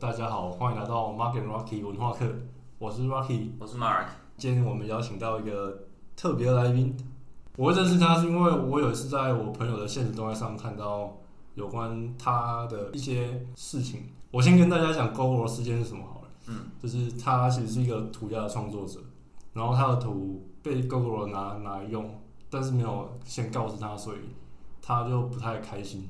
[0.00, 2.26] 大家好，欢迎来到 Market Rocky 文化课，
[2.78, 3.50] 我是 Rocky。
[3.58, 4.06] 我是 Mark，
[4.36, 5.86] 今天我们邀请到一个
[6.16, 6.96] 特别的来宾，
[7.56, 11.16] 我会认识他是因为我有一次在我朋友的现实动态上看到
[11.54, 14.08] 有关他的一些事情。
[14.32, 18.98] 我先跟大家讲 GoGo 事件是什么好了，嗯，就是他其实是一个涂鸦的创作者，
[19.52, 22.10] 然后他的图被 GoGo 拿拿来用，
[22.50, 24.18] 但是没有先告知他，所以
[24.82, 26.08] 他就不太开心。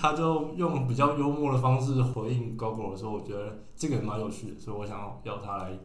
[0.00, 5.78] 他就用比较幽默的方式回应 GoGo 的时候，我觉得这个也蛮有趣的，所以我想要要他来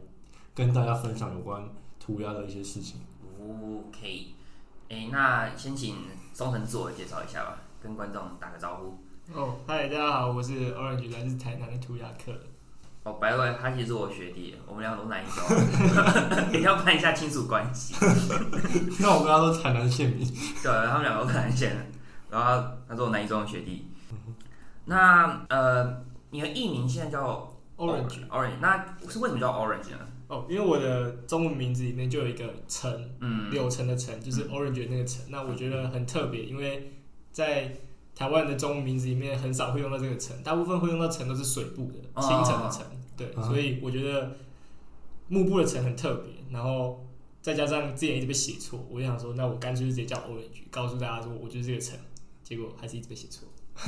[0.54, 1.62] 跟大家分享有关
[2.00, 3.00] 涂鸦的一些事情。
[3.38, 4.28] OK，
[4.88, 5.96] 哎、那先请
[6.32, 8.96] 松恒自我介绍一下吧，跟观众打个招呼。
[9.38, 12.32] 哦，嗨，大家好，我是 Orange，来自台南的涂鸦客。
[13.02, 17.94] 哦，白外他其实是我学弟，我们两个都南一中， 一定要看一下亲属关系。
[18.98, 20.26] 那我跟他说台南县民，
[20.62, 21.92] 对，他们两个都南一县，
[22.30, 23.86] 然后他他是我南一中的学弟。
[24.86, 29.98] 那呃，你的艺名现在叫 Orange Orange，那是为什么叫 Orange 呢？
[30.28, 35.24] 哦，因为我的中文名字里面就有一个橙，嗯，柳橙的橙，就是 Orange 的那个橙。
[35.28, 36.92] 那我觉得很特别，因为
[37.30, 37.76] 在
[38.14, 42.84] 台湾的中文名字里面很少会用到这个橙，大部分会用到橙都是水部的，哦清晨的晨。
[43.16, 44.36] 对，啊所以我觉得
[45.28, 47.06] 幕布的橙很特别，然后
[47.40, 51.98] 再加上之前一直被写错，我就想说，那我干脆就直接叫 Orange，告诉大家说我就是这个橙，
[52.42, 53.46] 结果还是一直被写错。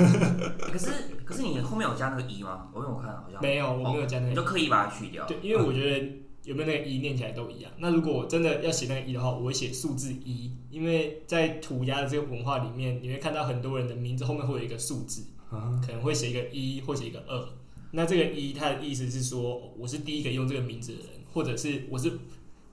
[0.61, 0.91] 可是
[1.25, 2.69] 可是你后面有加那个一吗？
[2.73, 5.27] 我因为我看好像没有，我没有加那个你就刻意把它去掉。
[5.27, 6.07] 对，因为我觉得
[6.45, 7.73] 有没有那个一念起来都一样。
[7.79, 17.49] 那如果我真的要写那个一的话，我会写数字一，因为在涂鸦的这个文化里面，你会看到很多人的名字后面会有一个数字，啊，可能会写一个一或写一个二。
[17.91, 22.13] 那这个一，它的意思是说我是第一个用这个名字的人，或者是我是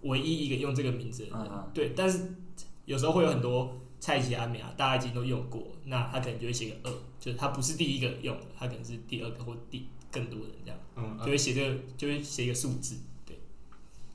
[0.02, 1.50] 唯一一个用这个名字的人。
[1.74, 2.36] 对，但是
[2.84, 12.98] 有时候会有很多蔡奇阿美啊，大家已经都用过，那他可能就会写个二，就是他不是第一个用的，他可能是第二个或第更多人这样，嗯，就会写这个，就会写一个数字。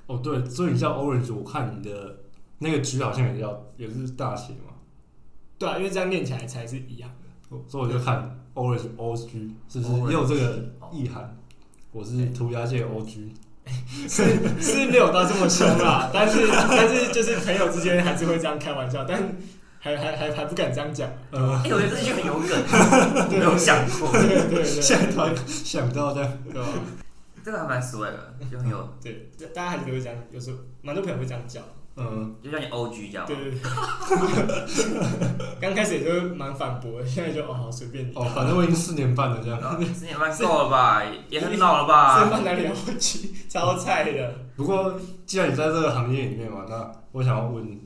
[0.06, 2.20] 哦对，所以你叫 Orange，我看你的
[2.58, 4.74] 那个 G 好像也叫也是大写嘛，
[5.58, 7.10] 对啊，因为这样念起来才是一样
[7.50, 7.58] 的。
[7.66, 11.36] 所以我就看 Orange O G 是不是也有这个意涵？
[11.90, 13.34] 我是涂鸦界 O G，
[14.08, 19.36] 是是没有到这么凶啦，但是但是就是朋友之间还是会这样开玩笑，但
[19.82, 21.08] 还还还还不敢这样讲。
[21.30, 22.50] 呃，哎、我觉得这句很有梗，
[23.32, 26.68] 没有想过，对对对 现在突然想到这样，对吧？
[27.42, 31.60] 这个还蛮 swag 的，就很有，对，大家还是都会这样，有时候蛮多朋友会这样叫。
[31.96, 33.26] 嗯，就像你 OG 这样。
[33.26, 33.58] 对对 对，
[35.60, 38.12] 刚开始也就蛮反驳的，现在就哦好随便你。
[38.14, 39.60] 哦，反正我已经四年半了这样。
[39.60, 42.14] 然后四年半够了吧，也很老了吧？
[42.20, 43.30] 四年半哪里要去？
[43.48, 44.34] 超菜的。
[44.56, 44.94] 不过
[45.26, 47.78] 既然你在这个行业里面嘛，那我想要问，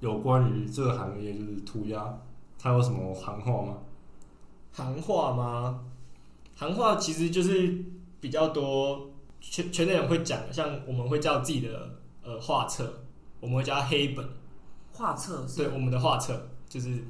[0.00, 2.18] 有关于这个行业就是涂鸦，
[2.58, 3.78] 它有什么行话吗？
[4.72, 5.84] 行话吗？
[6.54, 7.84] 行话其实就是
[8.20, 13.02] 比较多圈圈内人会讲，像我们会叫自己的呃画册，
[13.40, 14.26] 我们会叫黑本。
[14.92, 17.04] 画册是对，我们的画册就是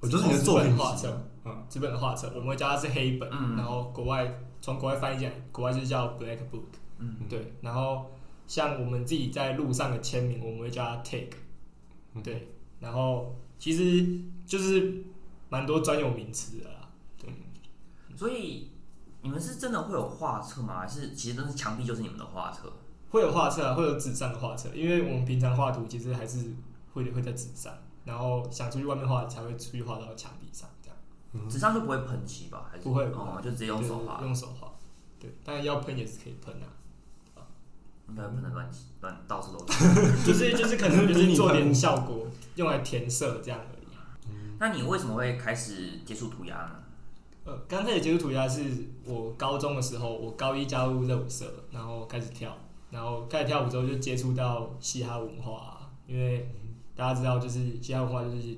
[0.00, 3.28] 我就是你的作品画册，嗯，纸本的画册，我们会叫它是黑本。
[3.32, 6.62] 嗯然后国外从国外翻译进来，国外就是叫 black book。
[6.98, 8.06] 嗯，对，然后
[8.46, 11.28] 像我们自己在路上的签名，我们会叫它 tag。
[12.14, 12.48] 嗯对，
[12.80, 15.04] 然后其实就是
[15.48, 16.88] 蛮多专有名词的啦。
[17.18, 17.32] 对
[18.16, 18.70] 所以
[19.22, 20.80] 你们是真的会有画册吗？
[20.80, 22.72] 还是其实都是墙壁就是你们的画册？
[23.10, 26.54] 会有画册啊，会有纸上的画册，因为我们平常画图其实还是
[26.94, 27.72] 会会在纸上，
[28.04, 31.48] 然后想出去外面画才会出去画到墙壁上这样。
[31.48, 32.68] 纸上就不会喷漆吧？
[32.70, 34.72] 还是不会哦，就直接用手画，用手画。
[35.18, 36.66] 对，当然要喷也是可以喷啊，
[38.10, 39.84] 应该不能乱七乱到处都是。
[40.26, 42.26] 就是就是可能就是做点效果，
[42.56, 43.80] 用来填色这样而已。
[44.58, 46.72] 那你为什么会开始接触涂鸦呢？
[47.46, 48.62] 呃，刚开始接触涂鸦是
[49.06, 52.54] 我高中的时候，我高一加入热舞社，然后开始跳，
[52.90, 56.46] 然后开始跳舞之后就接触到嘻哈文化、因为
[56.94, 58.54] 大家知道就是嘻哈文化就是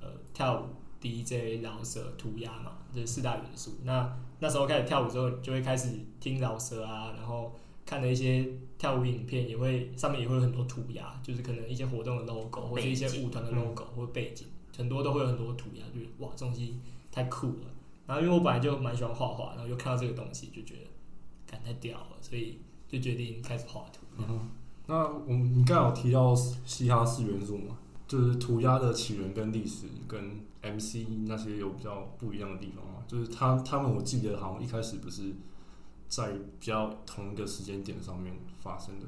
[0.00, 0.64] 呃跳舞、
[0.98, 3.72] DJ、饶舌、涂鸦嘛，这、是四大元素。
[3.84, 7.54] 那那时候开始跳舞之后，就会开始听饶舌啊，然后
[7.84, 8.48] 看了一些
[8.78, 14.46] 跳舞影片，也会上面也会有很多涂鸦，就是可能一些活动的 logo 或者一些舞团的 logo 或者背景，
[14.76, 16.76] 很多都会有很多涂鸦，就是哇，这东西
[17.10, 17.64] 太酷了。
[18.06, 20.80] 然后因为我本来就蛮喜欢画画，然后又看到这个东西，就觉得
[21.46, 24.06] 感太屌了，所以就决定开始画图。
[24.16, 24.48] 嗯，
[24.86, 27.76] 那我们你刚刚有提到嘻哈四元素嘛，
[28.06, 35.34] 就是涂鸦的起源跟历史跟 MC 那些有比较不一样的地方吗，就是他他们我记得好像一开始不是
[36.08, 39.06] 在比较同一个时间点上面发生的，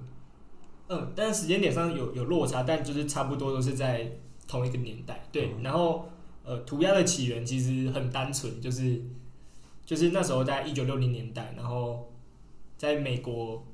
[0.89, 4.11] 嗯，但是时间点上有有落差，但就是差不多都是在
[4.47, 5.23] 同一个年代。
[5.33, 5.63] 对，嗯。
[5.63, 6.09] 然后
[6.45, 9.01] 呃，涂鸦的起源其实很单纯，就是
[9.87, 12.13] 就是那时候在一九六零年代，然后
[12.77, 13.65] 在美国，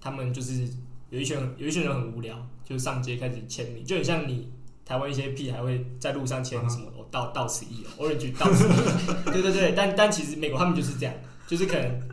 [0.00, 0.68] 他们就是
[1.10, 4.50] 有一群有一群人很无聊，就上街开始签名，就很像你
[4.84, 11.14] 台湾一些屁还会在路上签什么“我到到此一游 ”，Orange 到此一游， 对对对，但但其实美国他们就是这样，
[11.46, 12.08] 就是可能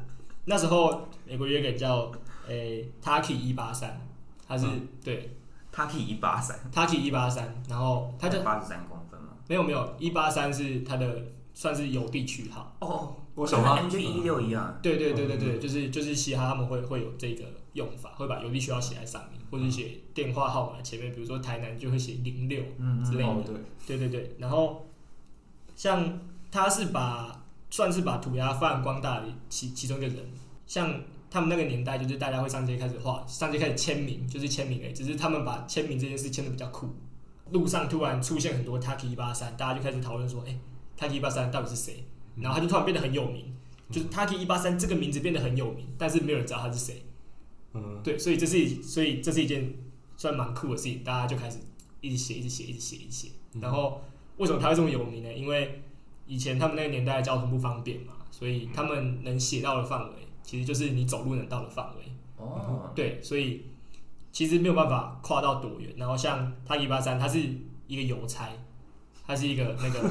[0.45, 2.12] 那时候美国有一个叫
[2.48, 4.01] 诶 Taki 一八三，
[4.48, 4.66] 他是、
[5.04, 5.30] 对。
[5.75, 9.30] Taki 一八三，Taki 一八三，然后他就八十三公分吗？
[9.48, 11.24] 没有没有一八三是他的
[11.56, 12.75] 算是邮递区号。
[12.80, 23.44] 哦，我想他 M G 一六一啊，对对对对对，就是就是嘻哈他们会会有这个用法，会把邮递区号写在上面，或者写电话号码前面，比如说台南就会写零六嗯之类的哦
[23.88, 24.86] 对，对对对，然后
[25.75, 26.19] 像
[26.51, 27.43] 他是把
[27.73, 30.17] 算是把涂鸦发扬光大的其其中一个人，
[30.67, 36.87] 像他们那个年代，就是大家会上街开始画，上街开始签名，就是签名而已，只是他们把签名这件事签的比较酷。
[37.49, 40.55] 路上突然出现很多 Taki 一八三，大家就开始讨论说，哎、
[40.95, 42.03] t a k i 一八三到底是谁？
[42.35, 43.51] 然后他就突然变得很有名，
[43.89, 47.03] 就是 Taki 一八三这个名字变得很有名，但是没有人知道他是谁。
[47.73, 49.73] 嗯，对，所以这是一所以这是一件
[50.15, 51.57] 算蛮酷的事情，大家就开始
[52.01, 53.29] 一直写，一直写，一直写，一直写。
[53.59, 53.99] 然后
[54.37, 55.33] 为什么他会这么有名呢？
[55.33, 55.81] 因为
[56.25, 62.11] 以前他们那个年代交通不方便嘛，所以他们能写到的范围，其实就是你走路能到的范围。
[62.37, 63.65] 哦，对，所以
[64.31, 65.93] 其实没有办法跨到多远。
[65.97, 67.39] 然后像他一八三，他是
[67.87, 68.49] 一个邮差，
[69.25, 70.09] 他是一个那个，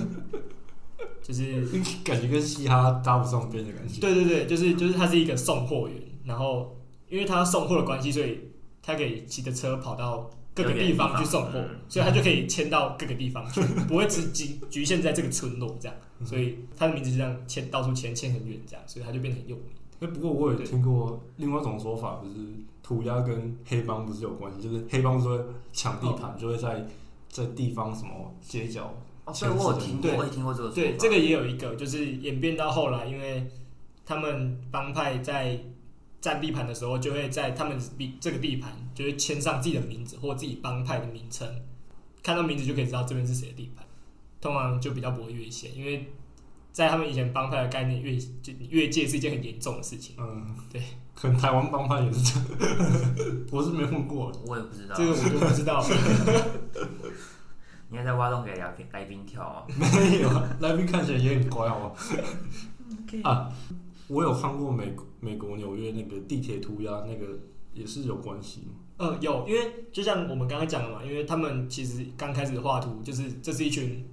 [1.23, 1.63] 就是
[2.05, 4.01] 感觉跟嘻哈搭不上边的感觉。
[4.01, 6.77] 对对对，就是就是他是一个送货员，然后
[7.09, 8.39] 因为他送货的关系，所以
[8.83, 19.67] 他可以骑着车跑到各个地方去送货所以他就可以迁到各个地方去，不会只局局限在这个村落这样，所以他的名字就这样迁到处迁迁很远这样，所以他就变得很有名。
[20.01, 22.47] 哎，不过我也听过另外一种说法，就是
[22.83, 26.87] 涂鸦跟黑帮不是有关系，就是黑帮不是会抢地盘，就会在
[27.29, 28.93] 这地方什么街角。
[29.25, 30.75] 哦，对，我有听我也听过这个说法。
[30.75, 33.47] 对，这个也有一个，就是演变到后来，因为
[34.05, 35.57] 他们帮派在
[36.23, 41.47] 占地盘的时候，就会在他们地这个地盘就会签上自己的名字或自己帮派的名称，
[42.23, 43.85] 看到名字就可以知道这边是谁的地盘，
[44.41, 46.11] 通常就比较不会越线，因为
[46.73, 50.15] 在他们以前帮派的概念，越就越界是一件很严重的事情。
[50.19, 50.81] 嗯，对，
[51.15, 52.47] 可能台湾帮派也是这样，
[53.53, 54.33] 我是没问过。
[54.47, 55.89] 我也不知道，这个我就不知道了。
[57.91, 59.67] 你还在挖洞给来宾来宾跳啊？
[59.77, 60.31] 没有，
[60.61, 61.93] 来宾看起来也很乖，好吗？
[63.23, 63.53] 啊，
[64.13, 67.39] 我有看过美美国纽约那个地铁涂鸦，那个
[67.73, 68.65] 也是有关系。
[68.99, 74.07] 呃，有，因为就像我们刚刚讲的嘛，因为他们其实刚开始画图，就是这是一群，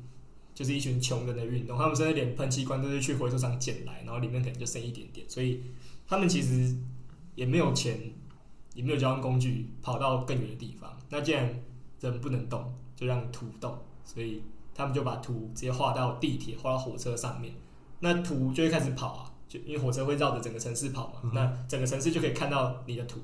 [0.53, 5.61] 就是一群穷人的运动，他们甚至连喷漆罐都是去回收厂捡来，然后里面可能就剩一点点，所以
[6.07, 6.73] 他们其实
[7.35, 7.99] 也没有钱，
[8.73, 10.97] 也没有交通工具跑到更远的地方。
[11.09, 11.61] 那既然
[11.99, 14.41] 人不能动，就让图动，所以
[14.73, 17.53] 他们就把图直接画到地铁、画到火车上面，
[17.99, 23.19] 那图就会开始跑啊，就因为火车会绕着整个城市跑嘛，嗯那整个城市就可以看到你的图。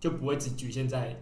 [0.00, 1.14] 就不会只局限在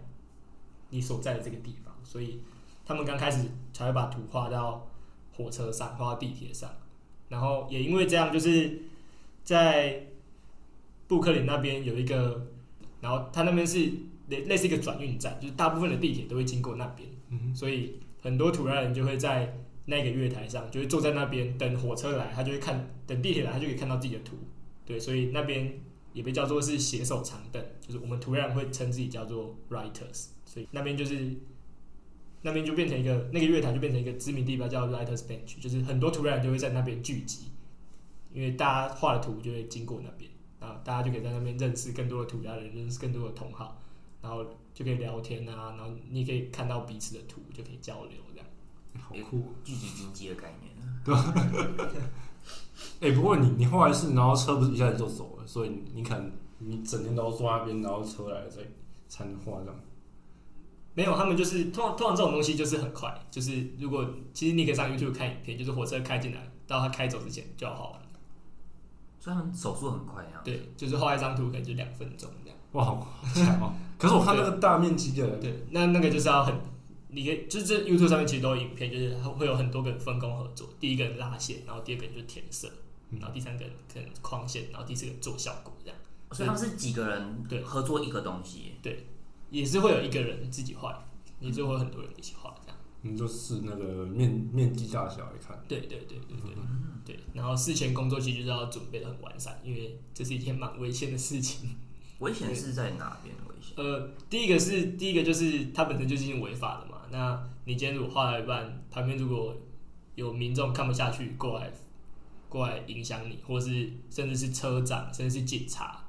[0.90, 2.40] 你所在的这个地方，所以
[2.86, 4.88] 他们刚开始才会把图画到
[5.36, 6.70] 火车上，画到地铁上，
[7.28, 8.82] 然后也因为这样，就是
[9.42, 10.06] 在
[11.08, 12.46] 布克林那边有一个，
[13.00, 13.80] 然后他那边是
[14.28, 19.58] 类类似一个转运站，就是大部分的地铁都会经过那边，嗯所以很多土拉人就会在
[19.90, 24.36] 那个月台上，就会坐在那边等火车来，他就会看等地铁来，他就可以看到自己的图，
[24.84, 25.80] 对，所以那边
[26.12, 31.34] 也被叫做是携手长凳，就是我们土壤会称自己叫做 writers，所以那边就是
[32.42, 37.46] 那边就变成一个那个月台就变成一个知名地标叫 writers bench，就是很多土壤就会在那边聚集，
[38.30, 40.30] 因为大家画的图就会经过那边，
[40.60, 43.80] 然后大家就可以在那边认识更多的涂鸦人，认识更多的同好，
[44.20, 48.46] 然后就可以聊天啊，然后你可以看到彼此的图，就可以交流这样。
[49.00, 49.54] 好酷。
[49.64, 50.74] 聚集经济的概念。
[51.04, 51.14] 对
[53.00, 58.62] 哎、不过你你后来是，然后车不是一下子就走了，所以你可能你整天都坐那边，然后车来了再
[59.08, 59.74] 才能画这样。
[60.94, 68.06] 没有，他们就是通常通常这种东西就是很快，就是如果其实你可以上 YouTube 看影片，就是火车开进来到它开走之前就要画完了。
[69.20, 70.40] 所以他们手速很快呀。
[70.42, 72.58] 对，就是画一张图可能就两分钟这样。
[72.72, 73.72] 哇，好强哦！
[73.96, 76.54] 可是我看那个大面积的，对，那那个就是要很，
[77.18, 82.70] 你可以就是这 YouTube 上面其实都有影片，就是会有很多个人分工合作，第一个人拉线，然后第二个人就填色，
[83.10, 85.98] 嗯然后第三个人可能框线，然后第四个人做效果这样。
[86.30, 88.74] 所以他们是几个人对合作一个东西。
[88.80, 89.06] 对
[89.50, 91.04] 也是会有一个人自己画，
[91.40, 92.78] 也是会有很多人一起画这样。
[93.00, 96.54] 你就是那个面面积大小来看，对对对对对
[97.04, 101.70] 对，然后事前工作其实就是要准备的很完善，因为这是一件蛮危险的事情。
[102.20, 103.72] 危险是在哪边危险？
[103.76, 106.97] 呃，第一个是第一个就是它本身就是已经违法的嘛。
[107.10, 109.54] 那你今天如果画到一半，旁边如果
[110.14, 111.70] 有民众看不下去过来
[112.48, 116.04] 过来影响你，或是甚至是车长，甚至是警察，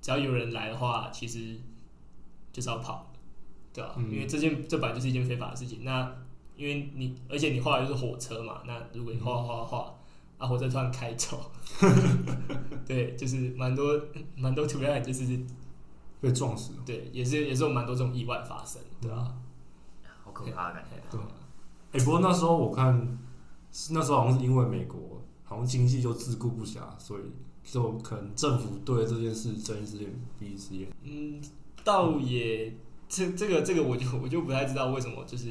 [0.00, 1.56] 只要有人来的话，其实
[2.52, 3.10] 就是要跑，
[3.72, 5.84] 对吧、嗯因为这件这本来就是一件非法的事情。
[5.84, 6.14] 那
[6.56, 9.94] 因为你，而且你画的就是火车嘛，那如果你画画画画，
[10.38, 11.50] 啊，火车突然开走，
[12.86, 14.00] 对，就是蛮多
[14.36, 15.38] 蛮多涂鸦，就是
[16.20, 16.72] 被撞死。
[16.84, 19.36] 对，也是也是有蛮多这种意外发生，对吧、好
[20.44, 20.96] 可怕的感觉。
[21.10, 21.20] 对
[21.92, 23.18] 哎、不过那时候我看，
[23.90, 27.22] 那时候好像是因为美国好像经济就自顾不暇，所以
[27.64, 30.90] 就可能政府对这件事睁一只眼闭一只眼。
[31.02, 31.40] 嗯，
[31.82, 32.74] 倒也
[33.08, 35.46] 这这个这个我就我就不太知道为什么，就是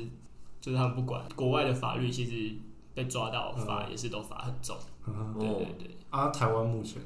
[0.61, 2.55] 就是他们不管国外的法律，其实
[2.93, 4.77] 被抓到罚也是都罚很重。
[5.07, 7.01] 嗯对哦对对，啊，台湾目前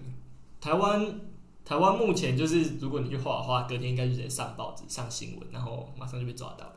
[0.60, 1.22] 台湾
[1.64, 6.74] 台湾目前就是如果你去画的话，隔天应该就直接上报纸上新闻，然后马上就被抓到了。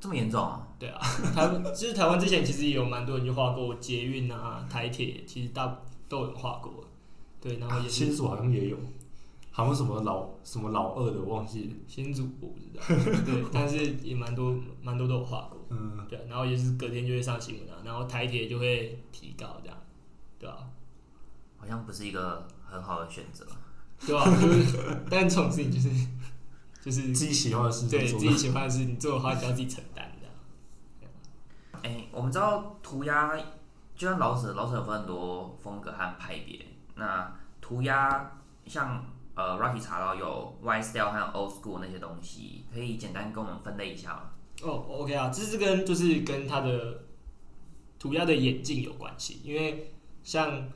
[0.00, 0.66] 这么严重啊？
[0.78, 1.00] 对啊，
[1.34, 6.84] 台湾就是台湾之前其实也有蛮多人就画过捷运啊、台铁，其实大都有人画过。
[7.40, 8.76] 对，然后也是新竹好像也有，
[9.50, 11.74] 好像什么老什么老二的忘记了。
[11.86, 15.58] 新竹我不知道，对， 但是也蛮多蛮多都有画过。
[15.70, 19.76] 嗯，对，然后也是隔天就会上新闻啊，然后台铁就会提高这样，
[20.38, 20.58] 对吧、
[21.56, 23.44] 好像不是一个很好的选择。
[24.06, 24.78] 对啊、就是，
[25.10, 25.88] 但这种事情就是
[26.80, 28.36] 就是自己喜欢的事情对自己。
[28.36, 30.34] 喜欢的事，你做的话你就要自己承担这样。
[31.82, 33.36] 哎、我们知道涂鸦，
[33.94, 36.64] 就像老舍，老舍有分很多风格和派别。
[36.96, 38.32] 那涂鸦
[38.66, 39.04] 像
[39.34, 44.22] 呃，Rocky 查到有 Y style 和 Old School 那些东西，可以简单跟我们分类一下吗？
[44.62, 47.04] 哦，OK 啊，这是跟就是跟他的
[47.98, 49.92] 涂鸦的眼镜有关系，因为
[50.24, 50.68] 像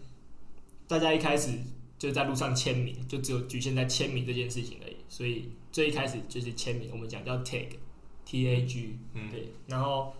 [0.86, 1.58] 大家一开始
[1.98, 9.30] 就在路上签名，就只有局限在签名这件事情而已，所以最一开始就是签名，我们讲叫 tag，T A G，嗯。
[9.30, 10.14] 对，然后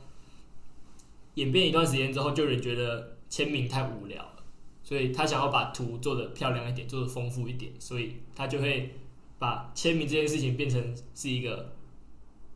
[1.35, 4.43] 演变一段时间之后，就有人觉得签名太无聊了，
[4.83, 8.95] 所以他想要把图做的漂亮一点，做的丰富一点，所以他就会
[9.39, 11.75] 把签名这件事情变成是一个，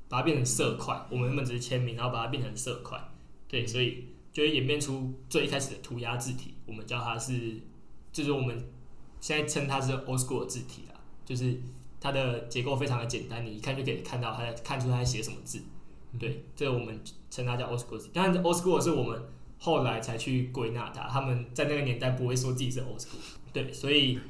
[0.08, 1.06] 把它变成色块。
[1.10, 2.98] 我们原本只是签名，然后把它变成色块，
[3.46, 7.60] 对，所以就会演变出最一开始的涂鸦字体，我们叫它是，
[8.12, 8.68] 就是我们
[9.20, 11.58] 现在称它是 old school 的字体啦，就是
[12.06, 15.60] 它的结构非常的简单，你一看就可以看到它在看出它在写什么字。
[16.20, 18.08] 对，这个我们称它叫 old school 字。
[18.12, 19.20] 但是 old school 是我们
[19.58, 23.18] 后来才去归纳它，他们在那个年代不会说自己是 old school。
[23.52, 24.20] 对，所以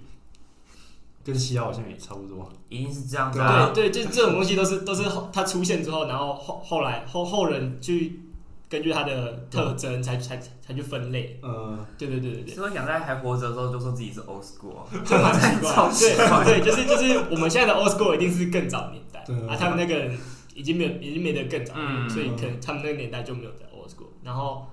[1.22, 2.50] 跟西药好像也差不多。
[2.70, 3.72] 一定是这样子啊。
[3.74, 8.20] 对对，就这种东西都是都是后它出现之后，然后后后来后后人去
[8.68, 11.38] 根据它的特征才才才去分类。
[11.42, 20.18] 嗯，对对对对对，所以想在还活着的时候就说自己是 Old School，就蛮奇怪对 对，就是就是我们现在的 old school 一定是更早年代对啊，他们那个人
[20.54, 24.08] 已经没有已经没得更早，嗯所以可能他们那个年代就没有在 old school。
[24.22, 24.66] 然后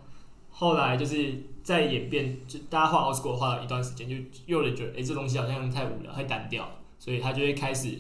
[0.50, 1.34] 后来就是
[1.64, 4.16] 在演变，就大家画 old school 画了一段时间，就
[4.48, 8.00] 又有人觉得，哎、这东西好像太无聊、太单调，所以他就会开始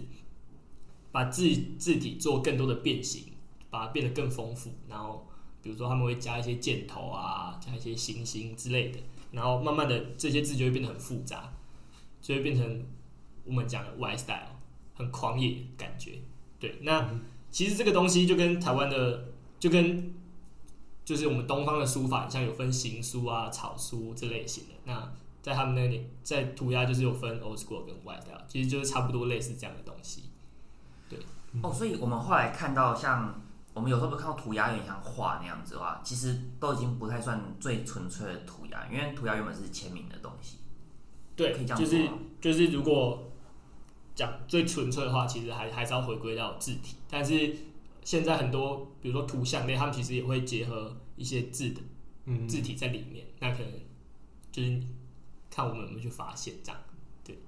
[1.12, 1.47] 把字
[1.77, 3.25] 字体做更多的变形，
[3.69, 4.71] 把它变得更丰富。
[4.88, 5.27] 然后
[5.63, 9.00] 比如说他们会加一些箭头啊，加一些星星之类的，
[9.32, 11.51] 然后慢慢的这些字就会变得很复杂，
[12.22, 12.86] 就会变成
[13.46, 14.60] 我们讲的 Y style，
[14.93, 16.20] 很狂野感觉。
[16.60, 17.10] 对，那
[17.50, 19.25] 其实这个东西就跟台湾的，
[19.60, 20.13] 就跟
[21.05, 24.74] 就是我们东方的书法，像有分行书啊、草书这类型的。
[24.86, 30.24] 那在他们那里，在涂鸦就是有分 old school 跟 Y style，其实就是差不多类似这样的东西。
[31.10, 31.20] 对
[31.62, 33.42] 哦，所以我们后来看到像
[33.73, 40.57] 我们有时候不是看到涂鸦有点像画那样子的话，其实都已经不太算最纯粹的涂鸦，因为涂鸦原本是签名的东西。
[41.35, 43.31] 对可以这，样就是说就是如果
[44.13, 46.97] 讲最纯粹的话，其实还还是要回归到字体。
[47.09, 47.55] 但是
[48.03, 51.81] 现在很多，比如说图像类，他们其实也会结合一些字的
[52.25, 53.25] 嗯，字体在里面。
[53.39, 53.71] 那可能
[54.51, 54.79] 就是
[55.49, 56.79] 看我们有没有去发现这样。
[57.23, 57.39] 对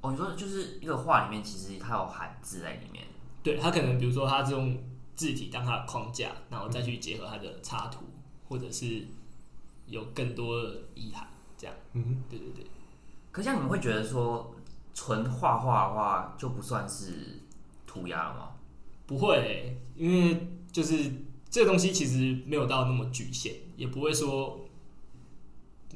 [0.00, 3.04] 哦，你说就是一个画里面其实它有含字在里面。
[3.42, 4.78] 对它可能比如说他是用
[5.20, 8.06] 字体当它的框架，然后再去结合它的插图，
[8.48, 9.06] 或者是
[9.86, 11.76] 有更多的意涵，这样。
[11.92, 12.64] 嗯对对对。
[13.30, 14.54] 可像你们会觉得说
[14.94, 17.38] 纯画画的话就不算是
[17.86, 18.52] 涂鸦了吗？
[19.06, 21.12] 不会欸、因为就是
[21.50, 24.58] 这个东西其实没有到那么局限，也不会说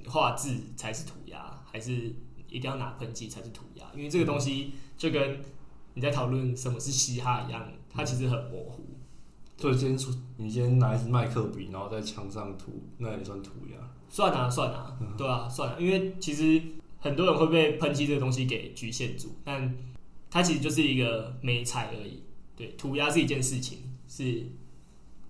[0.06, 2.14] 画字才是涂鸦，还是
[2.50, 5.42] 一定要拿喷漆才是涂鸦，因为这个东西就跟
[5.94, 8.83] 你在讨论什么是嘻哈一样，它其实很模糊。
[9.56, 13.78] 所以今天出，你今天拿一支麦克笔，然后在墙上涂，那也算涂鸦。
[14.08, 16.60] 算啊算啊，对啊算啊，因为其实
[16.98, 19.76] 很多人会被喷漆这个东西给局限住，但
[20.30, 22.22] 它其实就是一个美彩而已。
[22.56, 24.46] 对，涂鸦是一件事情，是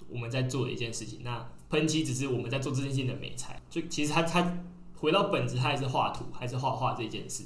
[0.08, 1.20] 我们在做的一件事情。
[1.22, 4.58] 那喷漆只是我们在做这件事情的美彩，就其实它它
[4.96, 7.44] 回到本质，它还是画图，还是画画这件事。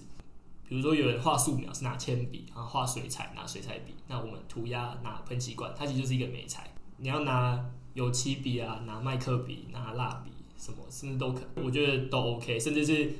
[0.68, 6.70] 比如说有人画素描是拿铅笔，然后画水彩拿水彩笔，那我们涂鸦拿喷漆罐，它其实就是一个美彩。
[6.98, 12.60] 你要拿油漆笔啊，拿麦克笔，拿蜡笔，什么甚至都可，我觉得都 OK。
[12.60, 13.10] 甚至是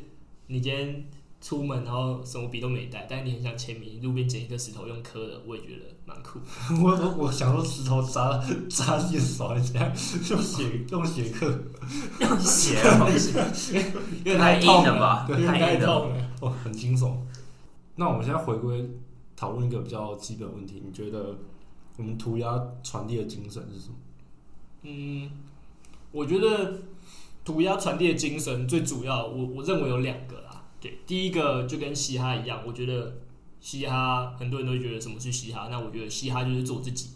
[0.49, 1.09] 你今天
[1.41, 6.41] 出门然后什么笔都没带，但是你很想签名，路边捡一个石头用刻的，我也觉得蛮酷。
[6.83, 9.89] 我我我想说石头砸砸自己的手还是怎样，
[10.31, 11.47] 用血用血刻，
[12.21, 13.09] 用血哦，
[14.25, 15.25] 因为太痛硬了吧？
[15.29, 15.87] 对太太硬了。
[15.87, 16.31] 痛了。
[16.41, 17.17] 哦，很惊悚。
[17.95, 18.91] 那我们现在回归
[19.37, 21.37] 讨论一个比较基本问题，你觉得
[21.97, 23.95] 我们涂鸦传递的精神是什么？
[24.83, 25.31] 嗯，
[26.11, 26.79] 我觉得
[27.45, 30.48] 涂鸦传递的精神最主要，我我认为有两个啦。
[30.81, 33.21] 对，第一个就跟嘻哈一样，我觉得
[33.61, 37.11] 嘻哈很多人都会觉得什么是嘻哈，那我觉得嘻哈就是做自己，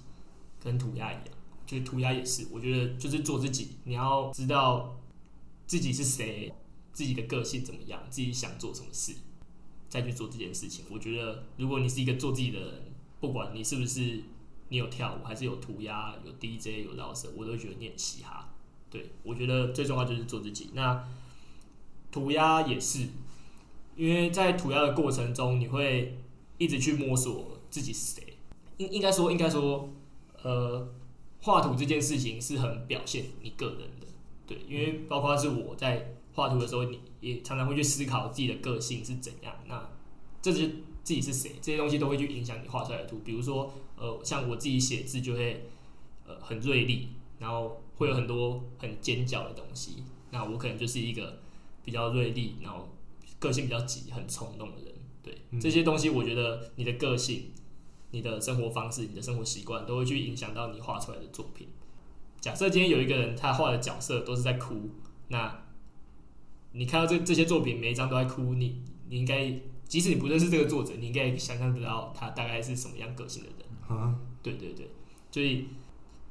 [0.63, 1.27] 跟涂鸦一样，
[1.65, 4.99] 就是涂鸦也是，我觉得就是做自己，你要知道
[5.67, 6.53] 自己是谁，
[6.93, 9.15] 自己的个性怎么样，自己想做什么事，
[9.89, 10.85] 再去做这件事情。
[10.91, 14.25] 我觉得如果你是一个做自己的人，不管你是不是
[14.71, 18.49] 你有跳舞，还是有涂鸦、有 DJ、有饶舌，我都觉得你很嘻哈。
[18.91, 20.71] 对我觉得最重要就是做自己。
[20.75, 21.09] 那
[22.11, 23.09] 涂鸦也是，
[23.97, 26.19] 因为在涂鸦的过程中，你会
[26.59, 28.35] 一直去摸索自己是谁。
[28.79, 29.89] 应应该说，应该说，
[30.43, 30.89] 呃，
[31.43, 34.07] 画图这件事情是很表现你个人的。
[34.47, 39.55] 对，因为包括是我在画图的时候，你也常常会去思考自己的个性是怎样。
[39.67, 39.89] 那
[40.41, 40.67] 这些
[41.05, 43.21] 自己是谁，这些东西都会去影响你画出来的图。
[43.25, 45.67] 比如说，呃，像我自己写字就会
[46.27, 47.09] 呃很锐利，
[47.39, 50.03] 然后会有很多很尖角的东西。
[50.31, 51.39] 那我可能就是一个
[51.85, 52.89] 比较锐利，然后
[53.43, 54.95] 个性比较急、很冲动的人。
[55.23, 57.51] 对，嗯这些东西我觉得你的个性、
[58.13, 61.67] 你的生活方式、你的生活习惯都会去影响到你画出来的作品。
[62.41, 64.91] 假设今天有一个人他画的角色都是在哭，
[65.29, 65.65] 那
[66.73, 69.53] 你看到这这些作品每一张都在哭，你你应该
[69.87, 73.99] 即使你不认识这个作者，你应该想象得到他大概是什么样个性的人。
[73.99, 74.89] 啊，对对对，
[75.31, 75.67] 所以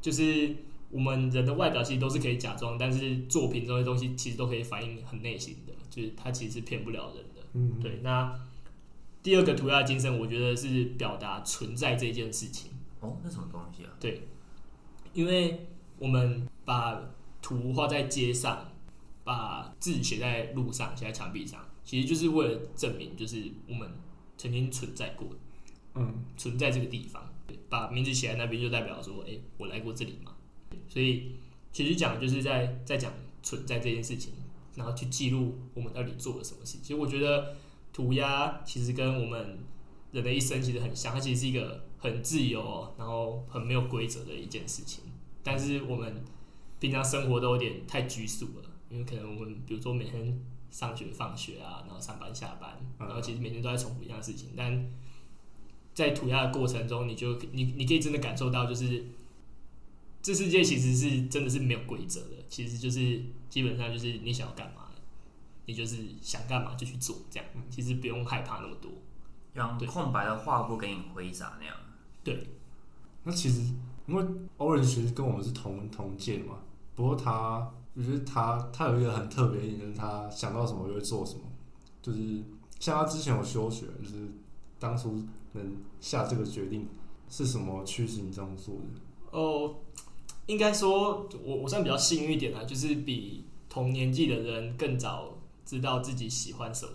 [0.02, 0.56] 就是
[0.89, 7.41] 我们人的外表其实都是可以假装，但是作品这些东西其实都可以反映很内心的，就是它其实是骗不了人的。
[7.54, 8.34] 嗯，对，那
[9.21, 12.71] 第二个涂鸦精神，我觉得是表达存在这件事情。
[13.01, 13.91] 哦，那什么东西啊？
[13.99, 14.27] 对
[15.13, 15.67] 因为
[15.99, 16.99] 我们把
[17.41, 18.71] 图画在街上，
[19.23, 23.91] 把字写在路上，写在墙壁上，其实就是为了证明，就是我们
[24.38, 25.27] 曾经存在过，
[25.95, 27.27] 嗯，存在这个地方。
[27.45, 30.34] 对把名字写在那边，就代表说，哎、我来过这里嘛。
[30.88, 31.36] 所以
[31.73, 33.12] 其实讲的就是在在讲
[33.43, 34.32] 存在这件事情，
[34.82, 36.80] 然后去记录我们到底做了什么事。
[36.82, 37.56] 其实我觉得
[37.94, 39.60] 涂鸦其实跟我们
[40.12, 45.04] 人的一生其实很像，它其实是一个很自由，然后很没有规则的一件事情。
[45.44, 46.24] 但是我们
[46.80, 50.39] 平常生活都有点太拘束了，因为可能我们比如说每天
[50.72, 54.50] 上学、放学啊，然后上班、下班，嗯然后其实每天都在重复一样的事情。
[54.58, 54.91] 但
[55.94, 59.06] 在涂鸦的过程中，你就你你可以真的感受到，就是
[60.22, 64.90] 这世界其实是真的是没有规则的，其实就是基本上就是你想要干嘛，
[65.66, 68.92] 你就是想干嘛就去做，这样其实不用害怕那么多。
[69.54, 71.76] 让对空白的画布给你挥洒那样。
[72.24, 72.48] 对，
[73.24, 73.62] 那其实
[74.08, 74.24] 因为
[74.58, 76.60] Orange 其实跟我们是同同届嘛，
[76.96, 81.42] 不过他我觉得他他有一个很特别的一点，就是他想到什么就会做什么，
[82.02, 82.42] 就是
[82.80, 84.32] 像他之前有休学，就是
[84.80, 86.88] 当初能下这个决定
[87.28, 89.38] 是什么驱使你这样做的？
[89.38, 89.76] 哦，
[90.52, 96.94] 应该说，我我算比较幸运一点啦，就是比同年纪的人更早知道自己喜欢什么，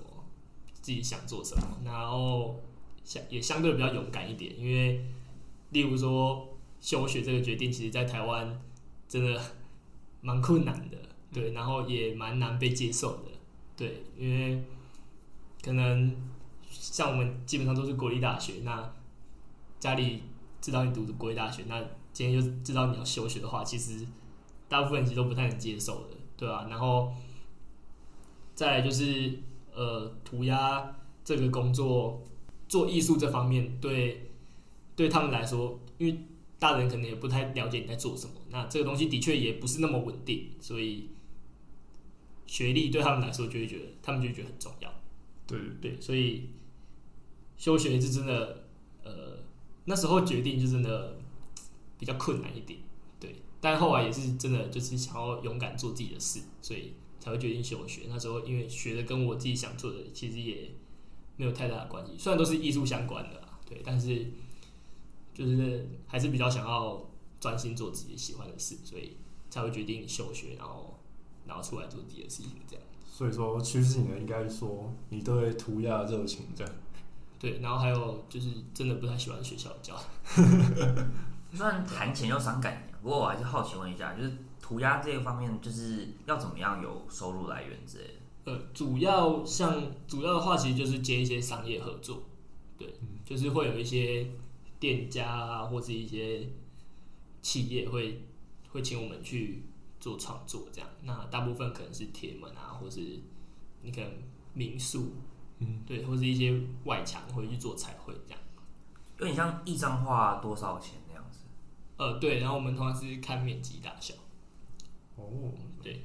[0.82, 2.60] 自己想做什么，然后
[3.02, 5.02] 相也相对比较勇敢一点，因为
[5.70, 8.60] 例如说休学这个决定，其实在台湾
[9.08, 9.40] 真的
[10.20, 10.98] 蛮困难的，
[11.32, 13.30] 对，然后也蛮难被接受的，
[13.74, 14.62] 对，因为
[15.62, 16.14] 可能
[16.68, 18.94] 像我们基本上都是国立大学，那
[19.80, 20.24] 家里
[20.60, 21.82] 知道你读的国立大学，那
[22.16, 24.06] 今天就知道你要休学的话，其实
[24.70, 27.12] 大部分人其实都不太能接受的，对吧、然后
[28.54, 29.38] 再来就是
[29.74, 32.26] 呃，涂鸦这个工作，
[32.68, 34.30] 做艺术这方面，对
[34.96, 36.18] 对他们来说，因为
[36.58, 41.10] 大人可能也不太了解你在做什么，那这个东西的确也不是那么稳定，所以
[42.46, 44.90] 学历对他们来说就会觉得，他们就会觉得很重要。
[45.46, 46.48] 对，对，所以
[47.58, 48.64] 休学是真的，
[49.04, 49.36] 呃，
[49.84, 51.18] 那时候决定就真的
[51.98, 52.78] 比较困难一点，
[53.18, 53.36] 对。
[53.60, 58.02] 但后来也是真的，就是想要勇敢做自己的事，所以才会决定休学。
[58.08, 60.70] 那时候因为学的跟我自己想做的其实也
[61.36, 64.26] 没有太大的关系，虽然都是艺术相关的，对，但是
[65.34, 67.02] 就是还是比较想要
[67.40, 69.16] 专心做自己喜欢的事，所以
[69.50, 71.00] 才会决定休学，然后
[71.46, 72.84] 然后出来做自己的事情这样。
[73.10, 76.72] 所以说趋势你的应该说你对涂鸦的热情这样。
[77.38, 79.98] 对，然后还有就是真的不太喜欢学校教。
[81.56, 88.52] 虽然谈钱又伤感情，不过我还是好奇问一下，就是涂鸦这个方面，就是要怎么样有收入来源之类的？
[88.52, 92.22] 呃，主要像主要的话，其实就是接一些商业合作，
[92.76, 94.28] 对，就是会有一些
[94.78, 96.46] 店家啊，或是一些
[97.40, 98.28] 企业会
[98.70, 99.64] 会请我们去
[99.98, 100.90] 做创作，这样。
[101.02, 103.00] 那大部分可能是铁门啊，或是
[103.80, 104.10] 你可能
[104.52, 105.14] 民宿，
[105.58, 108.40] 嗯，对，或是一些外墙会去做彩绘这样。
[109.18, 110.92] 有点像一张画多少钱。
[111.96, 114.14] 呃，对，然后我们通常是看面积大小，
[115.16, 116.04] 哦，对，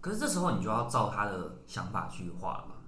[0.00, 2.82] 可是这时候你就要照他的想法去画了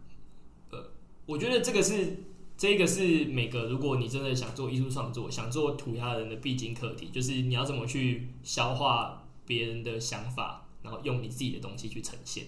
[0.71, 0.91] 呃？
[1.27, 2.25] 我觉得这个是
[2.57, 12.47] 这个是每个如果你真的想做艺术创作、想做涂鸦人的必经课题，就是你要怎么去消化别人的想法，然后用你自己的东西去呈现。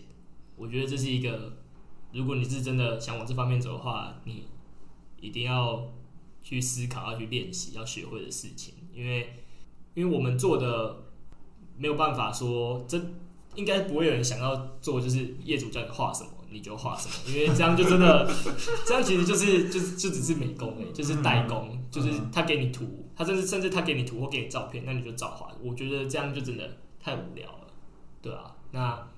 [0.56, 1.58] 我觉得这是一个，
[2.12, 4.46] 如果你是真的想往这方面走的话，你
[5.20, 5.92] 一定要
[6.42, 9.44] 去思考、要去练习、要学会的事情，因为
[9.96, 10.96] 因为我们做的
[11.76, 13.00] 没有办法说这。
[13.56, 18.30] 应该不会有人想要做，就是业主叫你画什么你就画什么，因为这样就真的，
[18.86, 22.84] 这样其实就是就是就只是美工哎、就是代工，就是他给你图，
[23.16, 25.50] 他甚至甚至他给你图或给你照片，那你就照画。
[25.62, 27.66] 我觉得这样就真的太无聊了，
[28.20, 29.08] 对啊，那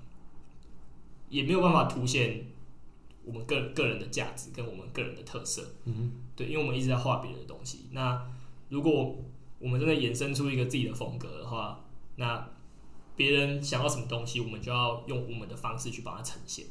[1.28, 2.46] 也没有办法凸显
[3.24, 7.86] 我们个个人的价值跟我们个人的特色，嗯对，因为我们一直在画别人的东西。
[7.90, 8.24] 那
[8.68, 9.16] 如果
[9.58, 11.80] 我们真的衍生出一个自己的风格的话，
[12.16, 12.48] 那
[13.16, 16.66] 别人想要什么东西，我们就要用我们的方式去帮他呈现。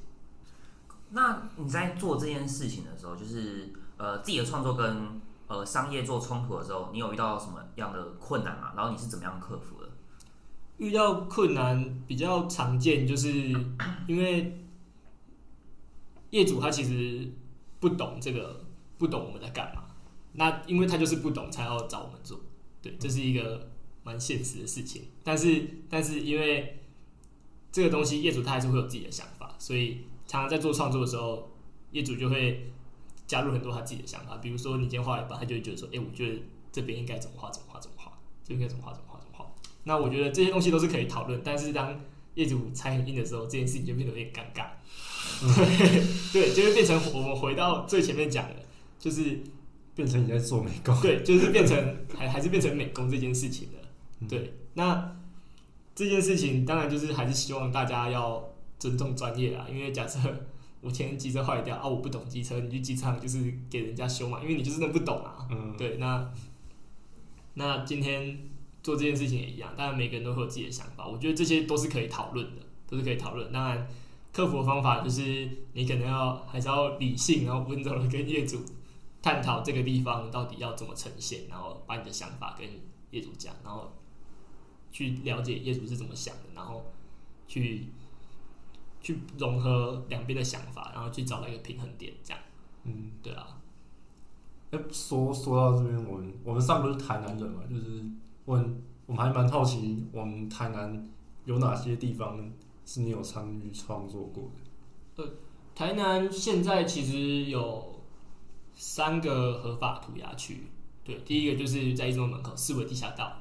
[1.09, 8.73] 那你在做这件事情的时候，就是呃自己的创作跟呃商业做冲突的时候，你有遇到什么样的困难吗？
[8.75, 9.89] 然后你是怎么样克服的？
[10.77, 13.29] 遇到困难比较常见，就是
[14.07, 14.63] 因为
[16.29, 17.29] 业主他其实
[17.79, 18.65] 不懂这个，
[18.97, 19.83] 不懂我们在干嘛。
[20.33, 22.39] 那因为他就是不懂，才要找我们做。
[22.99, 23.69] 这是一个
[24.03, 25.03] 蛮现实的事情。
[25.23, 26.79] 但是，但是因为
[27.71, 31.49] 这个东西，业主他还是会有自己的想法，所以常常在做创作的时候，
[31.91, 32.71] 业主就会
[33.25, 34.37] 加入很多他自己的想法。
[34.37, 36.39] 比如说，你今天画一半，他就会觉得说：“哎、我觉得
[36.71, 38.11] 这边应该怎么画，怎么画，怎么画，
[38.43, 39.45] 这边应该怎么画，怎么画，怎么画。”
[39.83, 41.99] 那我觉得这些东西都是可以讨论，但是当
[42.35, 44.67] 业主猜很硬的时候，这件事情就变得有点尴尬。
[45.39, 48.55] 对 对，就会变成我们回到最前面讲的，
[48.99, 49.39] 就是
[49.97, 50.95] 变成你在做美工。
[51.01, 51.75] 对，就是变成
[52.15, 53.77] 还还是变成美工这件事情的。
[54.21, 55.15] 嗯对，那
[55.93, 58.41] 这件事情当然就是还是希望大家要
[58.79, 60.19] 尊重专业啊，因为假设
[60.79, 65.47] 我今天机车坏掉啊，我不懂机车，你去机车行就是给人家修嘛，因为你就是那不懂啊。
[65.49, 66.31] 嗯，对，那
[67.55, 68.37] 那今天
[68.83, 73.51] 做这件事情也一样，当然每个人都会有自己的想法，我觉得这些都是可以讨论的，都是可以讨论。
[73.51, 73.87] 当然，
[74.31, 78.63] 克服的方法就是你可能要还是要理性，然后温柔的跟业主
[79.21, 82.67] 探讨这个地方到底要怎么呈现，然后把你的想法跟
[83.11, 83.91] 业主讲，然后
[84.91, 86.85] 去了解业主是怎么想的，然后
[87.47, 87.87] 去
[89.01, 92.41] 去融合两边的想法，然后去找到一个平衡点，这样
[92.83, 93.59] 嗯，对啊。
[94.71, 98.03] 哎、说说到这边，我们我们上不是台南人嘛，就是
[98.45, 101.09] 问我们还蛮好奇，我们台南
[101.45, 102.51] 有哪些地方
[102.85, 104.51] 是你有参与创作过
[105.15, 105.23] 的？
[105.73, 107.96] 台南现在其实有
[108.77, 110.69] 三个合法涂鸦区，
[111.03, 113.33] 对，第一个就是在一中门口四维地下道，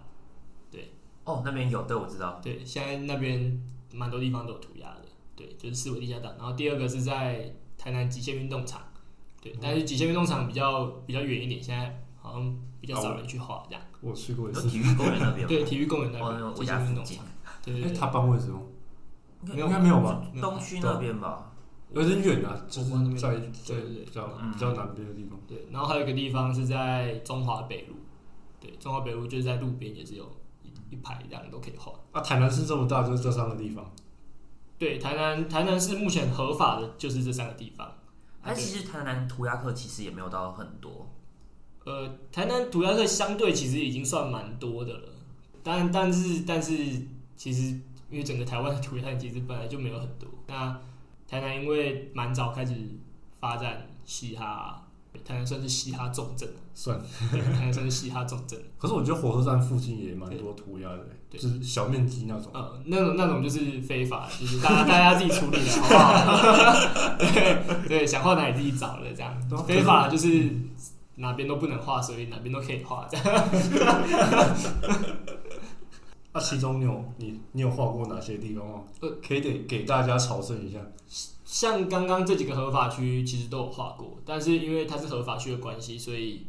[0.71, 0.93] 对
[1.25, 2.41] 哦，那边有，对我知道。
[2.43, 5.03] 对，现在那边蛮多地方都有涂鸦的，
[5.37, 6.33] 对，就是四维地下道。
[6.39, 8.81] 然后第二个是在台南极限运动场，
[9.43, 13.83] 对，但是极限运动场比较比较远一点，现在好像比较少人去画这样。
[14.01, 15.47] 我去过一次，有体育公园那边？
[15.47, 17.25] 对，体育公园那哦，边，我极限运动场，，
[17.63, 17.93] 对哎、对对。
[17.93, 18.63] 他搬位置吗？
[19.43, 20.23] 没有应该没有吧？
[20.41, 21.53] 东区那边吧。
[21.93, 25.39] 有点远啊，就是我那边在对对对比较嗯比较南边的地方。
[25.47, 27.95] 对，然后还有一个地方是在中华北路，
[28.61, 30.25] 对，中华北路就是在路边也是有
[30.63, 31.93] 一一排这样都可以画。
[32.13, 33.89] 啊，台南市这么大，就是这三个地方。
[34.79, 37.91] 对，台南台南市目前合法的就是这三个地方。
[38.43, 41.09] 但，其实台南涂鸦课其实也没有到很多。
[41.85, 45.09] 呃，台南涂鸦课相对其实已经算蛮多的了，
[45.63, 46.75] 但但是但是
[47.37, 47.69] 其实
[48.11, 50.29] 因为整个台湾的涂鸦其实本来就没有很多。
[50.47, 50.79] 那
[51.29, 52.75] 台南因为蛮早开始
[53.41, 54.83] 发展嘻哈，
[55.25, 56.99] 台南算是嘻哈重镇，算，
[57.33, 58.61] 对，台南算是嘻哈重镇。
[58.79, 62.51] 可是我觉得火车站附近也蛮多涂鸦的，对就是小面积那种。
[62.55, 67.17] 呃，那种那种就是非法，就是大家 大家自己处理的好不好？
[67.19, 69.65] 对对，想画哪里自己找的这样对啊。
[69.67, 70.49] 非法就是
[71.17, 73.25] 哪边都不能画，所以哪边都可以画这样。
[76.37, 78.85] 啊，那、其中你有你你有画过哪些地方吗？
[79.01, 80.79] 呃，可以给给大家朝圣一下。
[81.47, 86.47] 像刚刚这几个合法区其实都有画过，但是因为它是合法区的关系，所以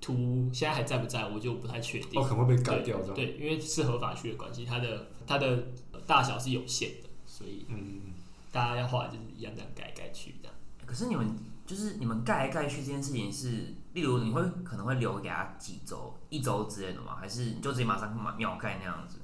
[0.00, 2.22] 图现在还在不在，我就不太确定哦，。
[2.22, 3.14] 可能会被改掉这样。
[3.14, 8.12] 对，因为是合法区的关系，它的它的呃大小是有限的，所以嗯，
[8.52, 10.54] 大家要画就是一样这样盖来盖去这样。
[10.86, 11.26] 可是你们
[11.66, 17.16] 就是你们盖来盖去这件事情是，例如你会可能会留给他几周、一周之类的吗？
[17.20, 19.18] 还是你就直接马上秒盖那样子？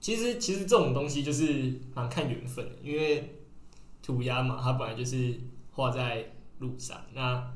[0.00, 3.40] 其实其实这种东西就是蛮看缘分的，因为
[4.02, 5.38] 涂鸦嘛，它本来就是
[5.72, 6.98] 画在路上。
[7.12, 7.52] 那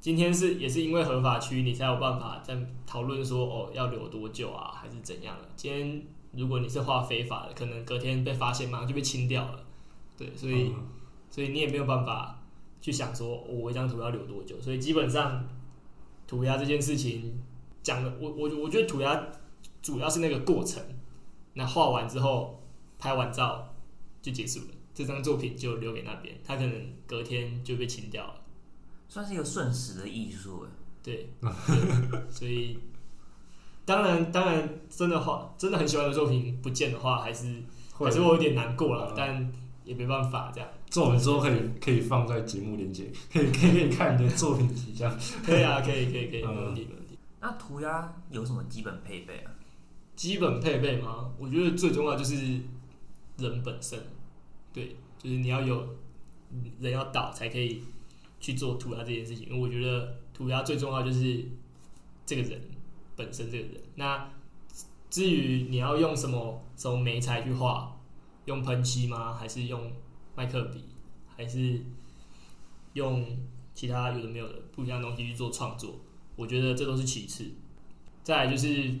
[0.00, 5.48] 今天是也是因为合法区，你才有办法在讨论说哦要留多久啊，还是怎样的。
[5.54, 6.02] 今天
[6.32, 9.64] 如果你是画非法的，可能隔天被发现，马上就被清掉了。
[10.16, 10.72] 对，所以、
[11.30, 12.40] 所以你也没有办法
[12.80, 14.60] 去想说、我一张图要留多久。
[14.60, 15.46] 所以基本上
[16.32, 17.38] 涂鸦这件事情
[17.82, 19.22] 讲的，我我我觉得涂鸦
[19.82, 20.82] 主要是那个过程。
[21.52, 22.58] 那画完之后，
[22.98, 23.74] 拍完照
[24.22, 26.72] 就结束了，这张作品就留给那边，他可能
[27.06, 28.40] 隔天就被清掉了。
[29.08, 30.70] 算是一个瞬时的艺术哎。
[31.02, 31.28] 对，
[32.30, 32.78] 所以
[33.84, 39.52] 当然当然真的画真的很喜欢的作品不见的话，还是会还是我有点难过了嗯，但
[39.84, 40.68] 也没办法这样。
[40.88, 45.18] 这种之后可以可以放在节目链接，可以可以可以看你的作品集这样。
[45.44, 47.18] 可以啊，可以可以可以， 嗯没问题没问题。
[47.40, 49.50] 那涂鸦有什么基本配备啊？
[50.14, 51.32] 基本配备吗？
[51.38, 52.36] 我觉得最重要就是
[53.38, 53.98] 人本身，
[54.72, 55.88] 对，就是你要有
[56.78, 57.82] 人要到才可以
[58.38, 59.46] 去做涂鸦这件事情。
[59.48, 61.44] 因为我觉得涂鸦最重要就是
[62.26, 62.60] 这个人
[63.16, 63.80] 本身这个人。
[63.96, 64.28] 那
[65.10, 67.98] 至于你要用什么什么媒材去画，
[68.46, 69.34] 用喷漆吗？
[69.34, 69.92] 还是用
[70.34, 70.84] 麦克笔？
[71.36, 71.80] 还是
[72.92, 73.26] 用
[73.74, 76.00] 其他有的没有的不一样的东西去做创作？
[76.36, 77.50] 我觉得这都是其次。
[78.22, 78.94] 再来就是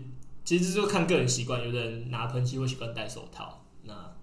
[0.44, 4.14] 其实就看个人习惯，有的人拿喷漆会习惯戴手套，那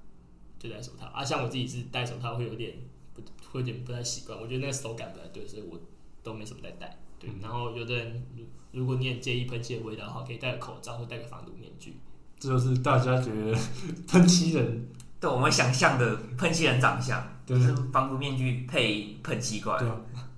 [0.57, 1.23] 就戴手套啊。
[1.23, 2.75] 像我自己是戴手套会有点
[3.13, 5.79] 不会有点不太习惯，我觉得那个手感不太对，所以我
[6.21, 6.99] 都没什么在戴。
[7.19, 11.95] 对，然后有的人如如果你也介意喷漆的味道的话，可以戴个口罩或戴个防毒面具。
[12.37, 13.57] 这就是大家觉得
[14.07, 14.87] 喷漆人
[15.19, 19.77] 对我们想象的喷漆人长相，就是防毒面具配喷漆怪。
[19.77, 19.95] 对啊。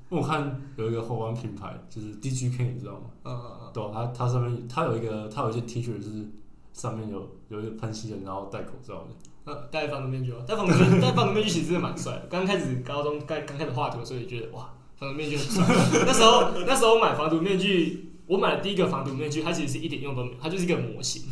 [0.09, 3.01] 我看有一个后弯品牌，就是 DGK，你知道吗？
[3.23, 6.29] 嗯嗯嗯，对啊、它它上面它有一个它有一些 T 恤就是
[6.73, 9.07] 上面有有一个喷漆人，然后戴口罩的。
[9.45, 12.27] 呃，戴防毒面具哦，戴防毒面 戴防毒面具其实真的蛮帅的。
[12.29, 15.65] 刚开始高中刚刚开始画图的时候也觉得哇，防毒面具很帅。
[16.05, 21.23] 那时候那时候买防毒面具，我买的第一个防毒面具，它其实是一点用都没有，它就是一个模型。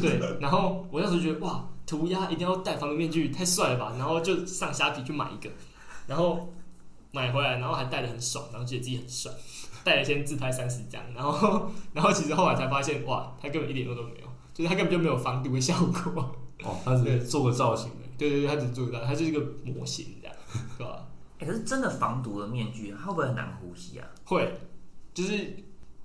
[0.00, 3.94] 对，然后我那时候觉得哇，涂鸦一定要戴防毒面具，太帅了吧！
[3.98, 5.50] 然后就上虾皮去买一个，
[6.06, 6.52] 然后
[7.12, 9.30] 买回来，然后还戴的很爽，然后觉得自己很帅，
[9.84, 16.34] 戴了先自拍三十张，然后 然后其实后来才发现哇，他根本一点用都没有，就是他根本就没有防毒的效果。
[16.62, 17.96] 哦，他只是做个造型的。
[18.16, 20.36] 对对对，他只是做到，它就是一个模型这样，
[20.78, 21.04] 对吧？
[21.40, 24.06] 哎、可是真的防毒的面具，它会不会很难呼吸啊？
[24.24, 24.60] 会，
[25.12, 25.56] 就是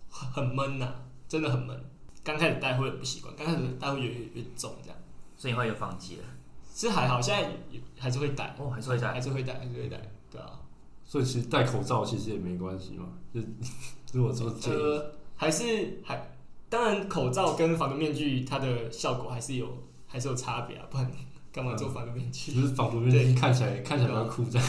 [0.09, 0.91] 很很闷呐、
[1.27, 1.85] 真的很闷。
[2.23, 4.98] 刚开始戴会很不习惯，刚开始戴会有点有点重这样。
[5.39, 6.23] 所以你后来就放弃了。
[6.71, 9.19] 其实还好，现在也还是会戴，哦，还是会戴还。
[9.19, 9.99] 是会戴，还是会戴，
[10.29, 10.59] 对啊。
[11.03, 13.41] 所以其实戴口罩其实也没关系嘛，就
[14.13, 16.37] 如果说介意，呃，还是还，
[16.69, 19.67] 当然口罩跟防毒面具它的效果还是有
[20.05, 21.11] 还是有差别啊，不然
[21.51, 22.53] 干嘛做防毒面具？
[22.53, 24.67] 就是防毒面具看起来看起来比较酷这样。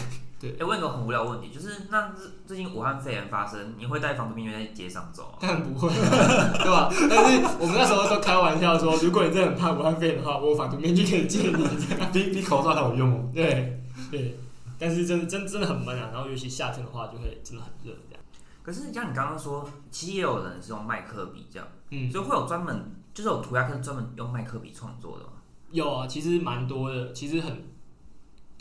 [0.49, 5.39] 哎、问一个很无聊的问题，就是那最最近武汉肺炎发生，你会戴防毒面具在街上走吗？
[5.41, 6.89] 当然不会，对吧？
[7.11, 11.65] 但是我们那时候都开玩笑说，如果你真的很怕武汉肺炎的话，我有防毒面具可以借你。
[12.13, 13.31] 比比口罩还有用哦。
[13.35, 14.39] 对对，
[14.79, 18.25] 但是真的真真的很闷啊，然后尤其夏天的话，就会真的很热这样。
[18.63, 25.33] 可是像你刚刚说，其实也有人是用麦克笔这样，嗯，所以会有专门就是有涂鸦课专门用麦克笔创作的吗？
[25.71, 27.65] 有啊，其实蛮多的，其实很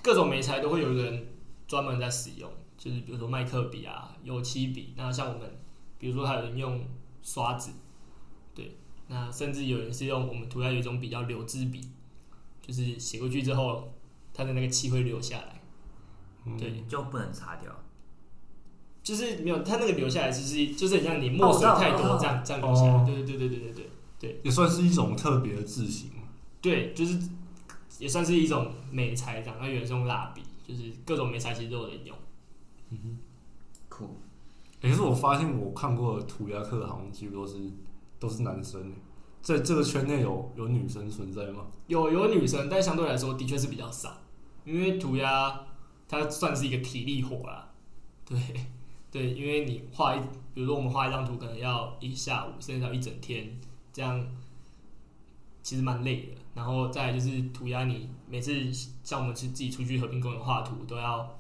[0.03, 1.27] 各种媒材都会有人
[1.69, 5.59] 专门在使用，就是比如说麦克笔啊、油漆笔，那像我们，
[5.99, 6.83] 比如说还有人用
[7.21, 7.71] 刷子，
[8.55, 8.75] 对，
[9.07, 11.79] 那甚至有人是用我们涂鸦有一种笔叫流汁笔，
[12.59, 13.93] 就是写过去之后，
[14.33, 15.61] 它的那个漆会流下来，
[16.45, 17.71] 嗯对，就不能擦掉。
[19.03, 24.41] 就是没有它那个留下来，就是就是很像你墨水太多这样这样流下来，哦对对对对对对对。
[24.43, 26.09] 也算是一种特别的字形。
[26.61, 27.17] 对，就是
[27.99, 29.57] 也算是一种美材这样。
[29.61, 32.15] 那有人是用蜡笔，就是各种没材其实都有人用。
[32.91, 33.17] 嗯哼，
[33.89, 34.05] 酷、
[34.81, 37.57] 欸可是我发现我看过的涂鸦课好像几乎都是
[38.19, 38.95] 都是男生欸，
[39.41, 41.67] 在这个圈内有有女生存在吗？
[41.87, 44.15] 有有女生，但相对来说的确是比较少，
[44.63, 45.65] 因为涂鸦
[46.07, 47.71] 它算是一个体力活啦。
[48.25, 48.39] 对
[49.11, 50.19] 对，因为你画一，
[50.53, 53.59] 比如说我们画一张图，可能要一下午，甚至要一整天，
[53.91, 54.25] 这样
[55.61, 56.38] 其实蛮累的。
[56.59, 58.51] 然后再来就是涂鸦，你每次
[59.01, 61.39] 像我们去自己出去和平公园画图，都要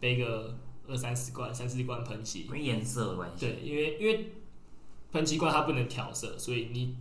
[0.00, 2.50] 背个二三十罐、三四罐喷漆因。
[2.50, 3.46] 为颜色的关系。
[3.46, 4.32] 对，因为因为
[5.12, 6.96] 喷漆罐它不能调色，所以你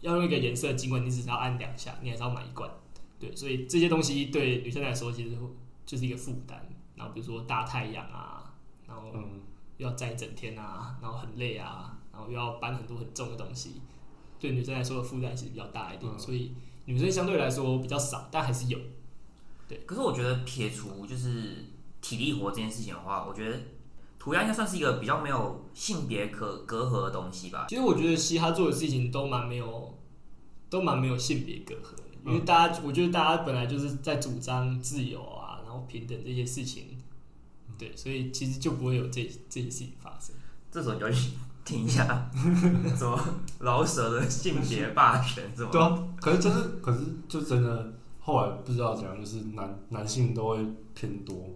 [0.00, 2.70] 要用一个颜色，尽管你只是要按两下，你还是要买一罐。
[3.20, 5.36] 对，所以这些东西对女生来说其实
[5.84, 6.66] 就是一个负担。
[6.94, 8.54] 然后比如说大太阳啊，
[8.88, 9.12] 然后
[9.76, 13.82] 要站一整天啊，然后很累啊，然后又要搬很多很重的东西，
[14.40, 16.10] 对女生来说的负担其实比较大一点。
[16.10, 16.54] 嗯所以
[16.86, 18.78] 女生相对来说比较少，但还是有。
[19.68, 21.64] 对可是我觉得撇除就是
[22.00, 23.58] 体力活这件事情的话，我觉得
[24.18, 27.66] 涂鸦应该算是一个比较没有性别可隔阂的东西吧。
[27.68, 29.98] 其实我觉得嘻哈做的事情都蛮没有，
[30.70, 37.02] 都蛮没有性别隔阂的，因为大家，我觉得大家本来就是在主张自由啊，然后平等这些事情，
[37.76, 40.34] 对，所以其实就不会有这这些事情发生。
[40.70, 41.30] 这时候你就去
[41.66, 42.30] 听一下
[42.96, 43.18] 什么
[43.58, 45.68] 老舍的性别霸权什么。
[45.70, 50.58] 对啊，可是真的，可是就真的后来不知道怎样，就是男男性都会
[50.94, 51.50] 偏多，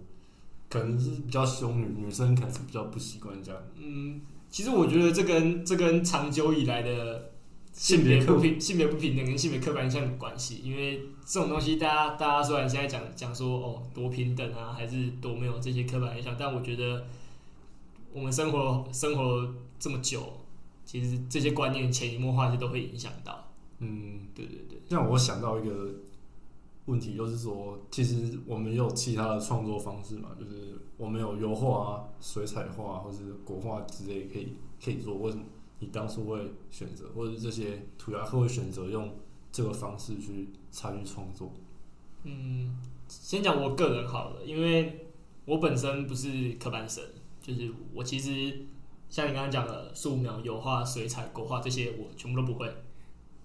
[0.69, 3.61] 可能是比较凶，女女生可能是比较不习惯这样。
[3.77, 4.19] 嗯，
[4.49, 7.31] 其实我觉得这跟这跟长久以来的
[7.71, 17.05] 性别不平、性别不平等跟性别刻板印象有关系，因为这种东西，大家大家虽然现在讲讲说哦多平等啊，还是多没有这些刻板印象，但我觉得
[18.13, 19.47] 我们生活生活
[19.81, 20.21] 这么久，
[20.85, 23.51] 其实这些观念潜移默化是都会影响到。
[23.79, 25.89] 嗯，对对对，让我想到一个
[26.85, 35.17] 问题，就是说，其实我们也有其他的创作方式嘛，就是我们有油画啊、水彩画或是国画之类可以可以做。
[35.17, 35.43] 为什么
[35.79, 39.11] 你当初会选择，或者是这些涂鸦客会选择用
[39.51, 41.51] 这个方式去参与创作？
[42.23, 45.07] 嗯，先讲我个人好了，因为
[45.45, 47.03] 我本身不是科班生，
[47.41, 48.67] 就是我其实
[49.11, 52.73] 像你刚刚讲的素描、油画、水彩、国画这些，我全部都不会。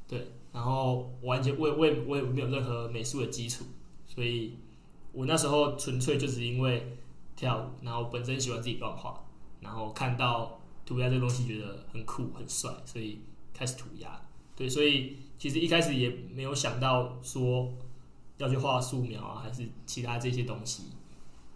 [0.09, 3.65] 对，然后完全我也我也我也没有任何美术的基础，
[4.07, 4.57] 所以
[5.11, 6.97] 我那时候纯粹就是因为
[7.35, 9.21] 跳舞，然后本身喜欢自己乱画，
[9.61, 13.19] 然后看到涂鸦这个东西觉得很酷很帅，所以
[13.53, 14.23] 开始涂鸦。
[14.55, 17.75] 对，所以其实一开始也没有想到说
[18.39, 20.85] 要去画素描啊，还是其他这些东西。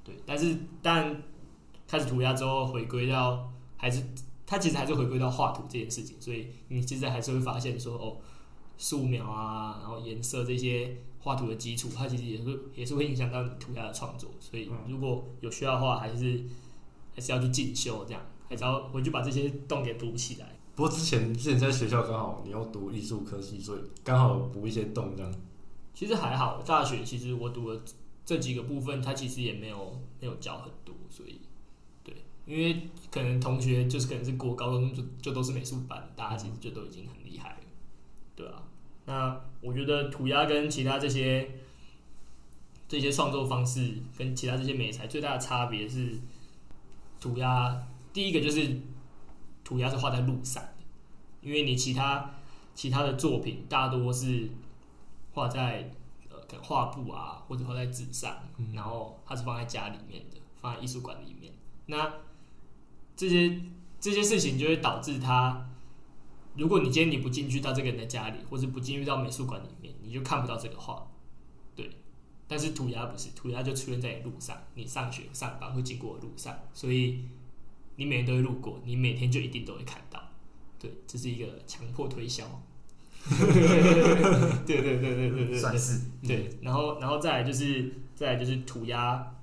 [0.02, 1.22] 对，但是但
[1.86, 3.48] 开始涂鸦之后，回归到
[3.80, 4.02] 还是
[4.46, 8.18] 它其实还是回归到画图这件事情，所以你其实还是会发现说哦，
[8.76, 14.30] 素描啊，然后颜色这些画图的基础，它其实也是也是会影响到你涂鸦的创作。
[14.38, 16.44] 所以如果有需要的话，还是
[17.14, 20.58] 还是要去进修，这样还是要回去把这些洞给补起来。
[20.76, 25.32] 不过之前之前在学校刚好你要读艺术科系，所以刚好补一些洞这样。
[25.94, 27.82] 其实还好，大学其实我读的
[28.24, 31.40] 这几个部分，它其实也没有没有教很多，所以
[32.02, 32.14] 对，
[32.46, 37.56] 因为可能同学就是可能是国高中就就都是美术班，大家其实就都已经很厉害了，
[38.36, 38.62] 对啊。
[39.06, 41.50] 那我觉得涂鸦跟其他这些
[42.86, 46.18] 这些创作方式跟其他这些美材最大的差别是，
[47.18, 48.80] 涂鸦第一个就是
[49.64, 50.84] 涂鸦是画在路上的，
[51.40, 52.30] 因为你其他
[52.74, 54.48] 其他的作品大多是
[55.32, 55.90] 画在
[56.28, 58.36] 呃画布啊，或者画在纸上，
[58.72, 61.52] 然后它是放在家里面的，放在艺术馆里面。
[61.86, 62.12] 那
[63.20, 63.60] 这些
[64.00, 65.68] 这些事情就会导致他，
[66.56, 71.06] 如果你今天你不进去到这个人的家里，或者不进入到美术馆里面，你就看不到这个画。
[71.76, 71.90] 对，
[72.48, 77.22] 但是涂鸦不是，涂鸦就出现在你路上，你上学上班会经过的路上，所以
[77.96, 80.18] 你每天都会路过，你每天就一定都会看到。
[80.78, 82.42] 对，这是一个强迫推销。
[83.28, 89.34] 对对对对对对对，算是对，然后然后再来就是再来就是涂鸦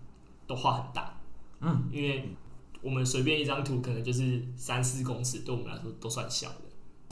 [0.48, 1.16] 都画很大，
[1.62, 2.28] 嗯，因为
[2.88, 6.62] 我们随便一张图可能就是三四公尺，对我们来说都算小的，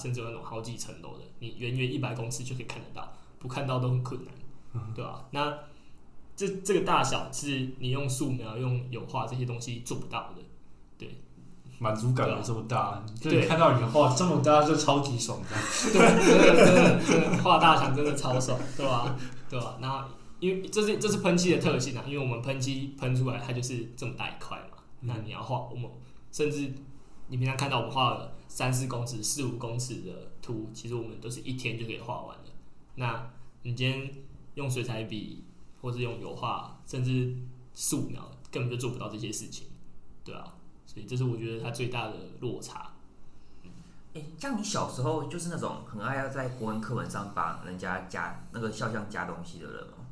[0.01, 5.53] 甚至有那种好几层楼的，你远远一百公尺就可以看得到，不看到都很困难，对吧、那
[6.33, 10.41] 这这个大小是你用素描、用油画这些东西做不到的，
[10.97, 11.09] 对。
[11.77, 15.47] 满足感没这么大，就对你看到你的画这么大就超级爽的
[15.91, 19.13] 真的真的画大墙真的超爽，对吧、
[19.49, 20.07] 对吧、然后
[20.39, 24.74] 因为这是这是喷漆的特性啊，因为我们喷漆喷出来它就是这么大一块嘛，
[25.05, 25.89] 那你要画我们
[26.31, 26.73] 甚至
[27.27, 32.51] 你平常看到我们画了三四公尺、四五公尺的图，其实我们都是一天就可以画完的。
[32.95, 33.31] 那
[33.63, 34.11] 你今天
[34.55, 35.43] 用水彩笔，
[35.81, 37.35] 或是用油画，甚至
[37.73, 39.67] 素描，根本就做不到这些事情，
[40.23, 40.53] 对啊。
[40.85, 42.93] 所以这是我觉得它最大的落差。
[44.13, 50.04] 哎、像你小时候就是那种很爱要在国文课本上把人家加那个肖像加东西的人吗？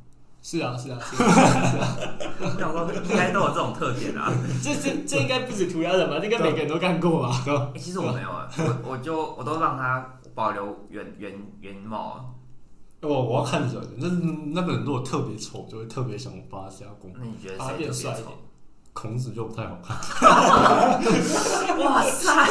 [0.44, 1.98] 是啊，是啊，是啊。
[2.42, 4.30] 我 想说应该都有这种特点啊。
[4.62, 6.18] 这这这应该不止涂鸦人吧？
[6.20, 7.44] 这应该每个人都干过吧？
[7.74, 12.26] 欸其实我没有啊，我我就我都让他保留原原原貌啊。
[13.02, 14.08] 我我要看人，那
[14.54, 17.12] 那个人如果特别丑，就会特别想把他加工。
[17.18, 18.34] 那你觉得谁特别变帅一点丑？
[18.94, 19.98] 孔子就不太好看，
[21.80, 22.48] 哇塞！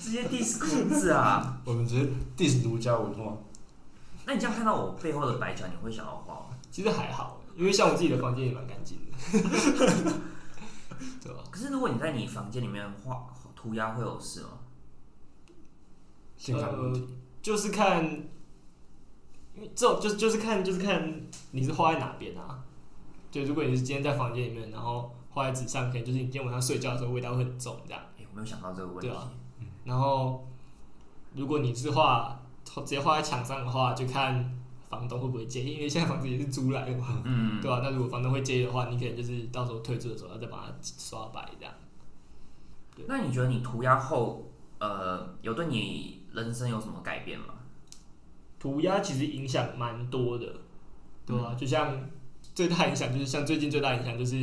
[0.00, 1.58] 直接 diss 孔子啊！
[1.64, 2.06] 我们直接
[2.36, 3.36] diss 儒家文化。
[4.24, 6.25] 那你这样看到我背后的白墙，你会想要画吗？
[6.76, 9.12] 其实还好，因为像我自己的房间也蛮干净的，
[11.24, 11.42] 对吧？
[11.50, 14.48] 可是如果你在你房间里面画涂鸦，会有事吗？
[16.36, 17.06] 性感问题，呃，
[17.40, 18.04] 就是看，
[19.54, 21.18] 因为这种就就是看就是看
[21.52, 22.62] 你是画在哪边啊。
[23.30, 28.02] 就如果你是今天在房间里面，然后画在纸上，可能就是你今天晚上睡觉的时候味道会很重这样。
[28.18, 29.08] 哎、我没有想到这个问题。
[29.08, 29.32] 对啊
[29.84, 30.46] 然后
[31.34, 34.55] 如果你是画直接画在墙上的话，就看
[34.88, 41.74] 房东会不会介意，因为现在房子也是租来的嘛，嗯，对吧、那如果房东会介意的话，你可能就是到时候退租的时候要再把它刷白这样。
[43.06, 47.46] 那你觉得你涂鸦后，呃，有对你人生有什么改变吗？
[48.58, 50.46] 涂鸦其实影响蛮多的，
[51.26, 52.08] 对吧、就像
[52.54, 54.36] 最大影响就是像最近最大影响就是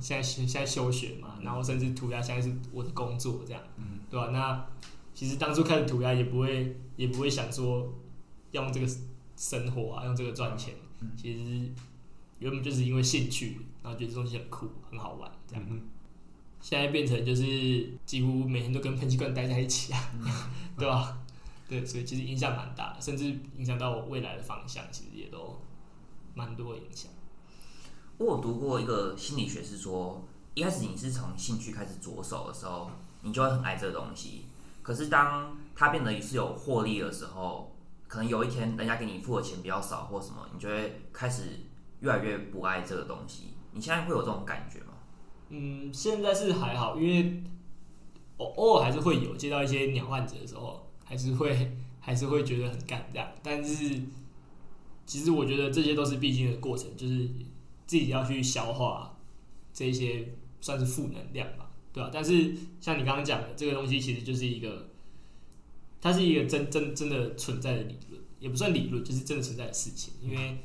[0.00, 4.00] 现在现在休学嘛，然后甚至涂鸦现在是我的工作这样，嗯。
[4.10, 4.66] 对吧、那
[5.14, 7.90] 其实当初开始涂鸦也不会也不会想说
[8.50, 8.86] 要用这个
[9.36, 11.72] 生活啊，用这个赚钱，嗯其实
[12.38, 15.64] 原本就是因为兴趣，然后觉得这东西很酷很好玩这样。
[15.68, 15.80] 嗯
[16.60, 20.00] 现在变成就是几乎每天都跟喷气罐待在一起啊，
[20.78, 21.18] 对吧？
[21.68, 25.60] 对，所以其实影响蛮大，甚至影响到我未来的方向，其实也都
[26.34, 27.10] 蛮多影响。
[28.18, 30.22] 我有读过一个心理学，是说
[30.54, 32.88] 一开始你是从兴趣开始着手的时候，
[33.22, 34.44] 你就会很爱这个东西。
[34.82, 37.71] 可是当它变得是有获利的时候，
[38.12, 41.44] 可能有一天人家给你付的钱比较少或什么，你就会开始
[42.00, 43.54] 越来越不爱这个东西。
[43.72, 44.92] 你现在会有这种感觉吗？
[45.48, 47.42] 嗯，现在是还好，因为
[48.36, 53.26] 偶偶尔还是会有接到一些鸟患者的时候，还是会还是会觉得很干这样。
[53.42, 54.02] 但是
[55.06, 57.26] 其实我觉得这些都是必经的过程，就是
[57.86, 59.18] 自己要去消化
[59.72, 64.90] 这些算是负能量吧，对吧、但是像你刚刚讲的，这个东西其实就是一个，
[66.02, 70.12] 它是一个真真真的存在的理论，也不算理论，就是真的存在的事情。
[70.20, 70.58] 因为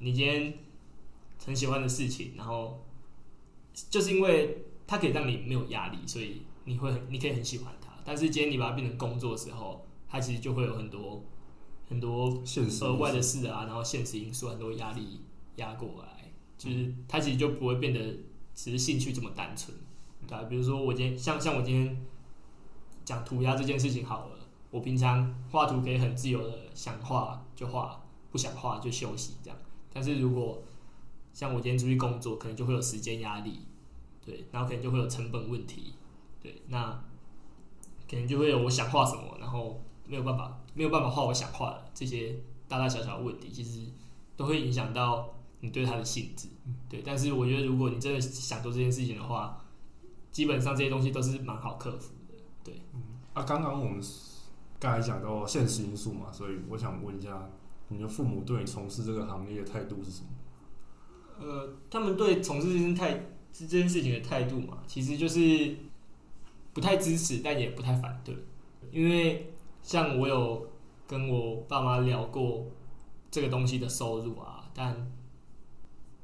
[0.00, 0.52] 你今天
[1.46, 2.84] 很喜欢的事情，然后
[3.88, 7.90] 就是因为它可以让你没有压力，所以你会很你可以很喜欢它。
[8.04, 11.24] 但是今天你把它变成工作的时候，它其实就会有很多
[11.88, 12.42] 很多
[12.80, 15.20] 额外的事啊，然后现实因素很多压力
[15.56, 18.00] 压过来，就是它其实就不会变得
[18.52, 19.76] 只是兴趣这么单纯，
[20.26, 22.04] 对啊，比如说我今天像像我今天
[23.04, 24.41] 讲涂鸦这件事情好了，
[24.72, 29.58] 我平常画图可以很自由的想画就画，不想画就休息这样。
[29.92, 30.62] 但是如果
[31.34, 33.60] 像我今天出去工作，可能就会有时间压力，
[34.24, 35.92] 对，然后可能就会有成本问题，
[36.40, 36.90] 对，那
[38.10, 42.34] 可能就会有我想画什么，然后没有办法没有办法画我想画的这些
[42.66, 43.86] 大大小小的问题，其实
[44.38, 46.48] 都会影响到你对它的性质，
[46.88, 47.02] 对。
[47.04, 49.62] 但是我觉得如果你真的想做这件事情的话，
[50.30, 52.34] 基本上这些东西都是蛮好克服的。
[52.64, 52.80] 对。
[52.94, 53.02] 嗯
[53.34, 53.98] 啊，刚刚我们
[54.82, 57.48] 刚才讲到现实因素嘛，所以我想问一下，
[57.86, 60.28] 你的父母对你从事这个行业的态度是什么？
[61.38, 65.76] 呃，他们对从事这件态这件事情的态度嘛，其实就是
[66.72, 68.36] 不太支持，但也不太反对。
[68.90, 69.54] 因为
[69.84, 70.68] 像我有
[71.06, 72.66] 跟我爸妈聊过
[73.30, 75.12] 这个东西的收入啊，但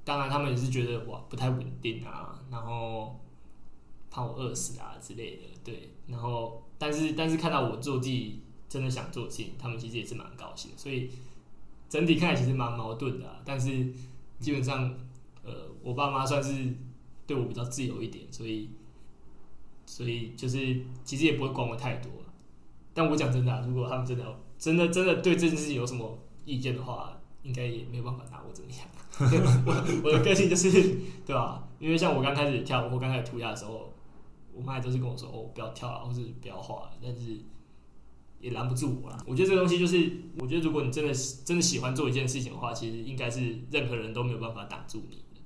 [0.02, 3.20] 当然他们也是觉得哇不太稳定啊，然后
[4.10, 5.90] 怕我饿死啊之类的，对。
[6.08, 11.10] 然后但是但是看到我做自己真的想做的事情，他们其实也是蛮高兴，所以
[11.88, 13.86] 整体看来其实蛮矛盾的、但是。
[14.40, 14.94] 基本上，
[15.42, 15.52] 呃，
[15.82, 16.72] 我爸妈算是
[17.26, 18.70] 对我比较自由一点，所以，
[19.84, 22.08] 所以就是其实也不会管我太多。
[22.94, 24.24] 但我讲真的、如果他们真的
[24.56, 28.80] 真的真的对这件事情有什么意见的话，应该也没有办法拿我怎么样。
[29.66, 29.72] 我
[30.08, 30.70] 我的个性就是，
[31.26, 31.66] 对吧？
[31.80, 33.92] 因为像我刚开始跳舞或刚开始涂鸦的时候，
[34.54, 37.38] 我妈都是跟我说：“哦，不要跳了，或是不要画。”但是
[38.40, 39.22] 也拦不住我啦。
[39.26, 41.12] 我觉得这个东西就是，我觉得如果你真的
[41.44, 45.40] 真的喜欢做一件事情的话，其实应该是任何人都没有办法挡住你的，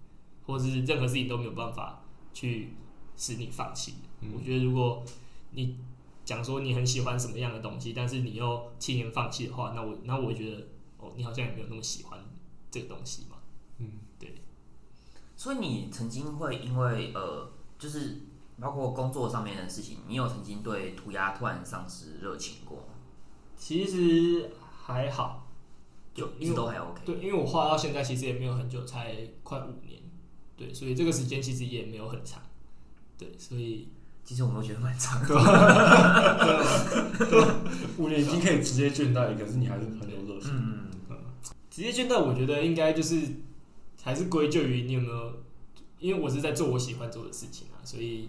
[0.44, 2.74] 或者是任何事情都没有办法去
[3.16, 3.94] 使你放弃。
[4.20, 5.04] 嗯我觉得如果
[5.50, 5.76] 你
[6.24, 10.68] 讲说你很喜欢什么样的东西，但是你又轻言放弃的话，那我那我觉得
[10.98, 12.18] 哦，你好像也没有那么喜欢
[12.70, 13.38] 这个东西嘛。
[13.78, 14.34] 嗯，对
[15.36, 18.20] 所以你曾经会因为呃，就是
[18.60, 22.84] 包括工作上面的事情，你有曾经对涂鸦突然丧失热情过吗？
[23.56, 24.50] 其实
[24.84, 25.48] 还好，
[26.14, 27.00] 就一直都还 OK。
[27.04, 30.02] 对，因为我画到现在其实也没有很久，才快五年，
[30.56, 32.42] 对，所以这个时间其实也没有很长，
[33.16, 33.88] 对，所以
[34.24, 35.34] 其实我们都觉得蛮长的。
[37.98, 40.50] 五年已经可以直接倦怠，可是你还是很有热情。
[40.52, 40.90] 嗯，
[41.70, 43.20] 直接倦怠，我觉得应该就是
[44.02, 45.32] 还是归咎于你有没有，
[46.00, 48.28] 因为我是在做我喜欢做的事情啊，所以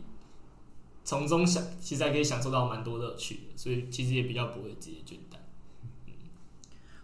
[1.03, 5.37] 从中享其实还可以享受到蛮多乐趣的，所以其实也比较不会直接倦怠。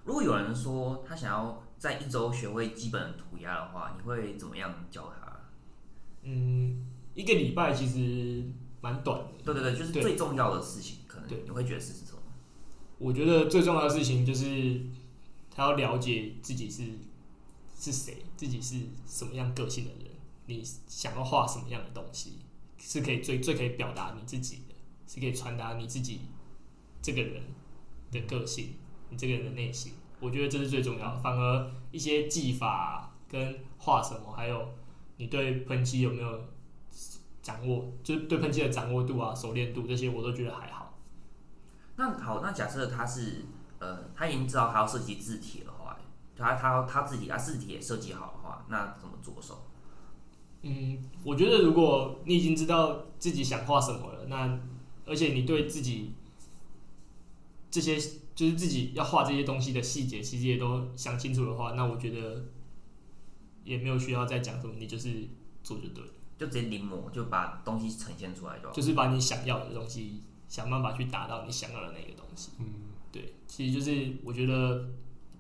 [0.06, 5.40] 如果有人说他想要在一周学会基本的涂鸦的话，你会怎么样教他？
[6.24, 8.44] 嗯，一个礼拜其实
[8.82, 9.44] 蛮短的。
[9.44, 12.20] 对对对，就是最重要的事情，可能对你会觉得是什么？
[12.98, 14.82] 我觉得最重要的事情就是
[15.54, 16.84] 他要了解自己是
[17.78, 20.12] 是谁，自己是什么样个性的人，
[20.48, 22.40] 你想要画什么样的东西，
[22.80, 24.76] 是可以最最可以表达你自己的，
[25.08, 26.22] 是可以传达你自己
[27.02, 27.44] 这个人
[28.12, 28.76] 的个性，
[29.10, 29.94] 你这个人的内心。
[30.20, 31.20] 我觉得这是最重要的。
[31.20, 34.74] 反而一些技法跟画什么，还有
[35.18, 36.42] 你对喷漆有没有
[37.42, 40.98] 掌握，就是对喷漆的掌握度啊、熟练度这些，我都觉得还好。
[41.96, 43.46] 那好，那假设他是
[43.80, 45.98] 呃，他已经知道他要设计字体的话，
[46.36, 49.69] 他他他自己他字体也设计好的话，那怎么着手？
[50.62, 54.60] 嗯，我觉得如果你已经知道自己想画什么了，那
[55.06, 56.12] 而且你对自己
[57.72, 57.98] 这些
[58.36, 62.46] 就是自己要画这些东西的细节，其实也都想清楚的话，那我觉得
[63.64, 65.28] 也没有需要再讲什么，你就是
[65.64, 68.74] 做就对了，就直接临摹，就把东西呈现出来就好。
[68.74, 72.52] 就是把你想要的东西想办法去达到你想要的那个东西。
[72.60, 72.66] 嗯，
[73.12, 74.80] 对，其实就是我觉得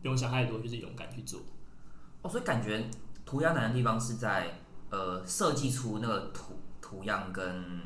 [0.02, 1.42] 不用想太多，就是勇敢去做。
[2.22, 2.90] 哦，所以感觉
[3.26, 4.59] 涂鸦难的地方是在
[4.90, 7.82] 呃设计出那个图图样跟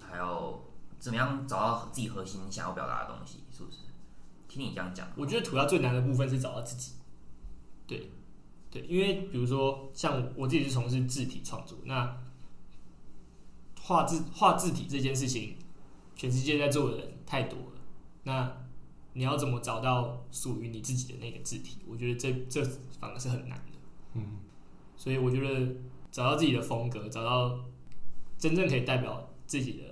[0.00, 0.62] 还有
[0.98, 3.78] 怎么样找到自己核心想要表达的东西，是不是？
[4.48, 6.92] 听你这样讲，我觉得涂鸦最难的部分是找到自己。
[7.86, 8.10] 对，
[8.70, 12.18] 对，因为比如说像我自己是从事字体创作，那
[13.80, 15.56] 画字画字体这件事情，
[16.14, 17.66] 全世界在做的人太多了。
[18.24, 18.56] 那
[19.14, 21.78] 你要怎么找到属于你自己的那个字体？
[21.86, 22.62] 我觉得这这
[23.00, 23.72] 反而是很难的。
[24.14, 24.36] 嗯，
[24.96, 25.74] 所以我觉得
[26.12, 27.58] 找到自己的风格，找到
[28.38, 29.84] 真正可以代表自己的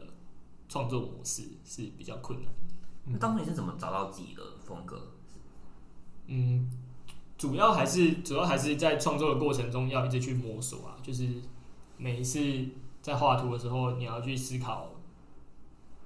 [0.68, 2.75] 创作模式是比较困难的。
[3.07, 5.11] 那当初你是怎么找到自己的风格？
[6.27, 6.71] 嗯，
[7.39, 11.27] 主要还是主要还是在创作的过程中要一直去摸索啊，就是
[11.97, 12.39] 每一次
[13.01, 14.91] 在画图的时候，你要去思考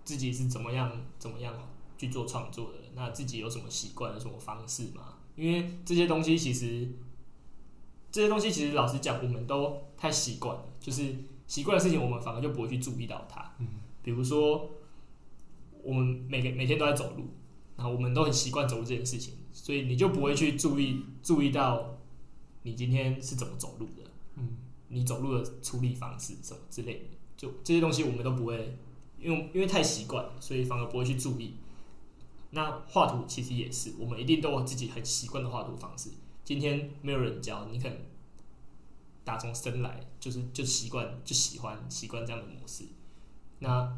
[0.04, 1.52] 自己是怎么样怎么样
[1.98, 5.14] 去做创作的，那自己有什么习惯，有什么方式嘛？
[5.34, 6.88] 因为这些东西其实
[8.14, 11.16] 这些东西其实老实讲，我们都太习惯了，就是
[11.48, 13.56] 习惯的事情，我们反而就不会去注意到它。
[13.58, 13.66] 嗯
[14.04, 14.70] 比如说，
[15.82, 17.24] 我们每个每天都在走路，
[17.76, 21.96] 然后我们都很习惯走路这件事情，所以你就不会去注意注意到
[22.62, 27.04] 你今天是怎么走路的，嗯，你走路的处理方式什么之类的，
[27.36, 28.78] 就这些东西我们都不会，
[29.18, 31.54] 因为因为太习惯了，所以反而不会去注意。
[32.50, 36.10] 那画图其实也是，我们一定都有自己很习惯的画图方式。
[36.44, 37.96] 今天没有人教，你可能
[39.24, 42.84] 打从生来就是就习惯就喜欢习惯这样的模式。
[43.60, 43.96] 那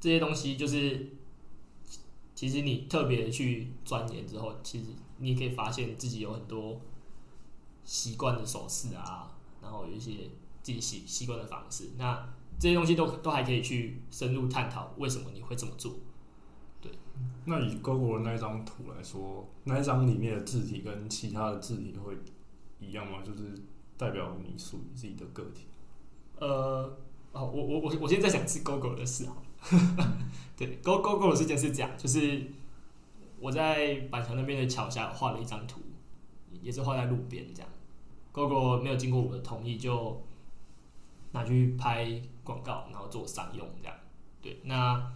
[0.00, 1.10] 这些东西就是，
[2.34, 4.86] 其实你特别去钻研之后，其实
[5.18, 6.80] 你也可以发现自己有很多
[7.84, 9.32] 习惯的手势啊，
[9.62, 10.28] 然后有一些
[10.62, 11.90] 自己习习惯的方式。
[11.96, 12.28] 那
[12.58, 15.94] 这些东西都都还可以去深入探讨为什么你会这么做。
[17.44, 22.14] 那以 GoGo 的那一张图来说，那一张里面的字体跟其他的字体会
[22.80, 23.18] 一样吗？
[23.24, 23.52] 就是
[23.96, 25.66] 代表你属于自己的个体。
[26.38, 26.98] 呃，
[27.32, 30.18] 哦，我我我我现在在讲是 GoGo 的事好了。
[30.56, 32.46] 对，Go GoGo 的事件是这样，就是
[33.40, 35.80] 我在板桥那边的桥下画了一张图，
[36.62, 37.70] 也是画在路边这样。
[38.32, 40.22] GoGo 没有经过我的同意就
[41.32, 43.96] 拿去拍广告，然后做商用这样。
[44.42, 45.12] 对，那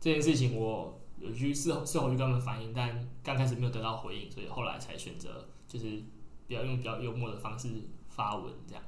[0.00, 6.02] 这件事情我有去事后事后去跟他们反映，但刚开始没有得到回应，所以后来才选择就是
[6.48, 7.68] 比较用比较幽默的方式
[8.08, 8.82] 发文这样。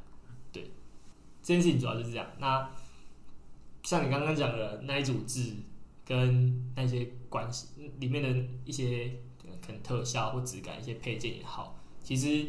[0.51, 0.70] 对，
[1.43, 2.26] 这件事情主要就是这样。
[2.39, 2.68] 那
[3.83, 5.55] 像你刚刚讲的那一组字
[6.05, 7.68] 跟那些关系
[7.99, 9.20] 里面的一些
[9.64, 12.47] 可能特效或质感、一些配件也好，其实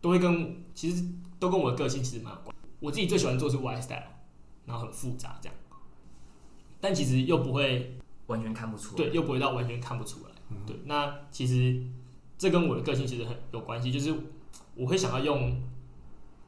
[0.00, 1.04] 都会跟其实
[1.38, 2.54] 都跟我的个性其实蛮有关。
[2.80, 4.02] 我自己最喜欢做是 Y style，
[4.66, 5.56] 然后很复杂这样，
[6.80, 7.98] 但其实又不会
[8.30, 8.96] 完全看不出来。
[8.96, 10.30] 对，又不会到完全看不出来。
[10.48, 11.82] 嗯对，那其实
[12.38, 14.14] 这跟我的个性其实很有关系，就是
[14.74, 15.62] 我会想要用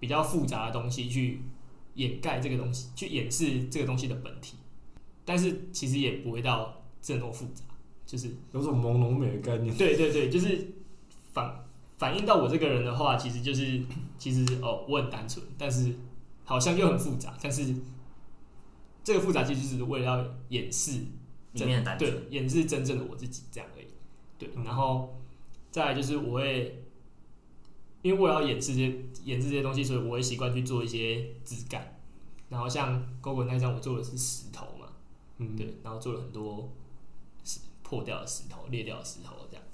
[0.00, 1.42] 比较复杂的东西去
[1.94, 4.56] 掩盖这个东西，去掩饰这个东西的本体，
[5.24, 7.64] 但是其实也不会到这么复杂，
[8.06, 9.76] 就是有种朦胧美的概念。
[9.76, 10.74] 对对对，就是
[11.32, 11.64] 反
[11.98, 13.80] 反映到我这个人的话，其实就是
[14.18, 15.94] 其实哦，我很单纯，但是
[16.44, 17.72] 好像又很复杂，但是
[19.04, 21.04] 这个复杂其实就是为了要掩饰
[21.53, 21.96] 里面的。
[21.96, 23.86] 对，演是真正的我自己这样而已。
[24.38, 25.14] 对，然后
[25.70, 26.84] 再来就是我会，
[28.03, 28.94] 因为我要演示这些
[29.24, 32.00] 演示这些东西，所以我会习惯去做一些质感。
[32.48, 34.86] 然后像 GoGo 那张我做的是石头嘛，
[35.38, 36.70] 嗯，对，然后做了很多
[37.44, 39.64] 石破掉的石头、裂掉的石头这样。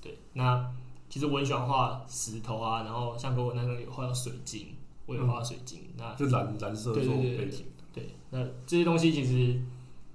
[0.00, 0.72] 对，那
[1.10, 4.68] 其实我很喜欢画石头啊，然后像 GoGo 那张有画到水晶，
[5.04, 5.80] 我也画水晶。
[5.98, 9.60] 那就蓝蓝色做对对对背景，对，那这些东西其实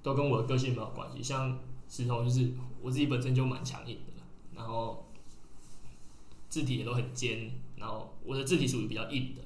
[0.01, 1.21] 都跟我的个性没有关系。
[1.21, 4.23] 像石头，就是我自己本身就蛮强硬的，
[4.55, 5.05] 然后
[6.47, 9.41] 字体也都很尖，然后我的字体属于比较硬的，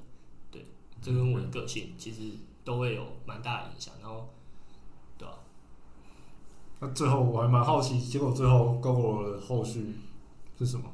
[0.50, 0.66] 对，
[1.00, 2.22] 这跟我的个性其实
[2.64, 3.94] 都会有蛮大的影响。
[4.00, 4.28] 然后，
[5.18, 5.34] 对吧、
[6.80, 9.94] 那最后我还蛮好奇，结果最后 Google 的后续
[10.58, 10.84] 是什么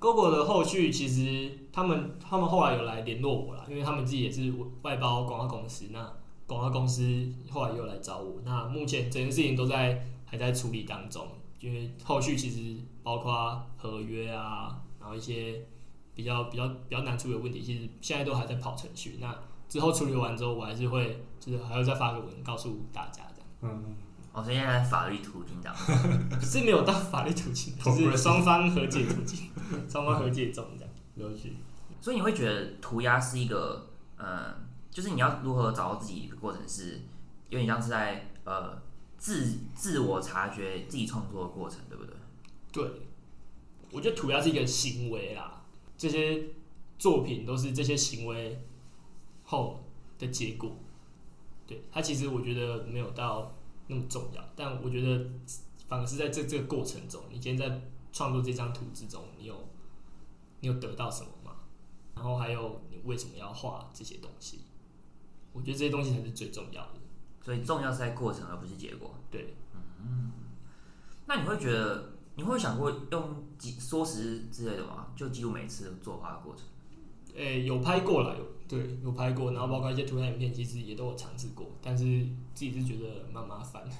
[0.00, 4.52] ？GoGo 的后续其实他们他们后来有来联络我了，因为他们自己也是
[4.82, 6.12] 外包广告公司，那
[6.52, 7.02] 广告公司
[7.50, 8.40] 后来又来找我。
[8.44, 11.26] 那目前整件事情都在还在处理当中，
[11.60, 15.64] 因为后续其实包括合约啊，然后一些
[16.14, 19.18] 比较比较比较难处理的问题，其实现在都还在跑程序。
[19.20, 19.34] 那
[19.68, 23.48] 之后处理完之后，我还是会就是还要再发个文告诉大家这样。
[23.62, 23.94] 嗯，
[24.32, 26.40] 哦，所以现在法律途径这样。
[26.40, 29.48] 是没有到法律途径，就是双方和解途径，
[29.88, 30.92] 双方和解中这样。
[31.30, 31.50] 了解。
[32.00, 33.86] 所以你会觉得涂鸦是一个，
[34.18, 34.54] 嗯，
[34.92, 37.00] 就是你要如何找到自己的过程是，
[37.48, 38.80] 有点像是在呃
[39.16, 42.14] 自自我察觉自己创作的过程，对不对？
[42.70, 43.02] 对，
[43.90, 45.64] 我觉得涂鸦是一个行为啦，
[45.96, 46.44] 这些
[46.98, 48.62] 作品都是这些行为
[49.44, 49.82] 后
[50.18, 50.76] 的结果。
[51.66, 53.54] 对它其实我觉得没有到
[53.86, 55.24] 那么重要，但我觉得
[55.88, 57.80] 反而是在这这个过程中，你今天在
[58.12, 59.68] 创作这张图之中，你有
[60.60, 61.56] 你有得到什么吗？
[62.14, 64.58] 然后还有你为什么要画这些东西？
[65.52, 66.92] 我觉得这些东西才是最重要的。
[67.44, 69.14] 所以重要是在过程，而不是结果。
[69.30, 69.54] 对，
[71.26, 75.08] 那你会觉得，你会想过用几缩时之类的吗？
[75.16, 76.64] 就记录每次作画的过程。
[77.34, 82.04] 诶、有拍过了，有对有拍过，然后包括一些涂鸦影片，其实也都有尝试过，但是
[82.54, 83.90] 自己是觉得蛮麻烦的。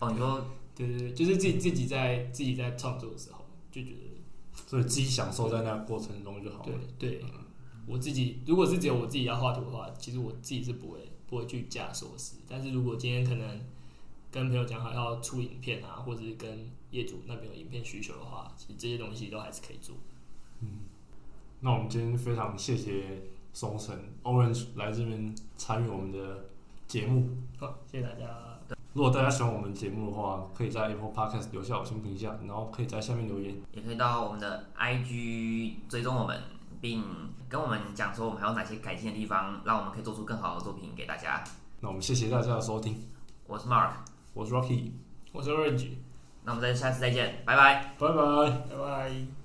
[0.00, 4.20] 哦，你说对对对，就是自己自己在自己在创作的时候就觉得，
[4.66, 6.80] 所以自己享受在那个过程中就好对了。
[6.98, 7.24] 对，
[7.88, 13.60] 我自己如果是只有我自己要画图的话，其实我自己是不会不会去架缩时，但是如果今天可能
[14.30, 19.96] 跟朋友讲好要出影片啊，或者是跟业主那边有影片需求的话，其实这些东西都还是可以做。
[20.60, 20.68] 嗯
[21.60, 23.20] 那我们今天非常谢谢
[23.52, 26.44] 松城 Orange 来这边参与我们的
[26.86, 27.28] 节目。
[27.58, 28.26] 好，谢谢大家。
[28.94, 33.56] 如果大家喜欢我们节目的话，可以在 Apple Podcast 留下五星评价，然后可以在下面留言。
[33.72, 36.40] 也可以到我们的 IG 追踪我们，
[36.80, 37.02] 并
[37.48, 41.42] 跟我们讲说我们还有哪些改进的地方，让我们可以做出更好的作品给大家。
[41.80, 42.96] 那我们谢谢大家的收听，
[43.46, 43.90] 我是 Mark，
[44.34, 44.92] 我是 Rocky，
[45.32, 45.90] 我是 Orange，
[46.44, 47.94] 那我们再下次再见，拜拜。
[47.98, 48.50] 拜拜。
[48.68, 49.37] 拜拜。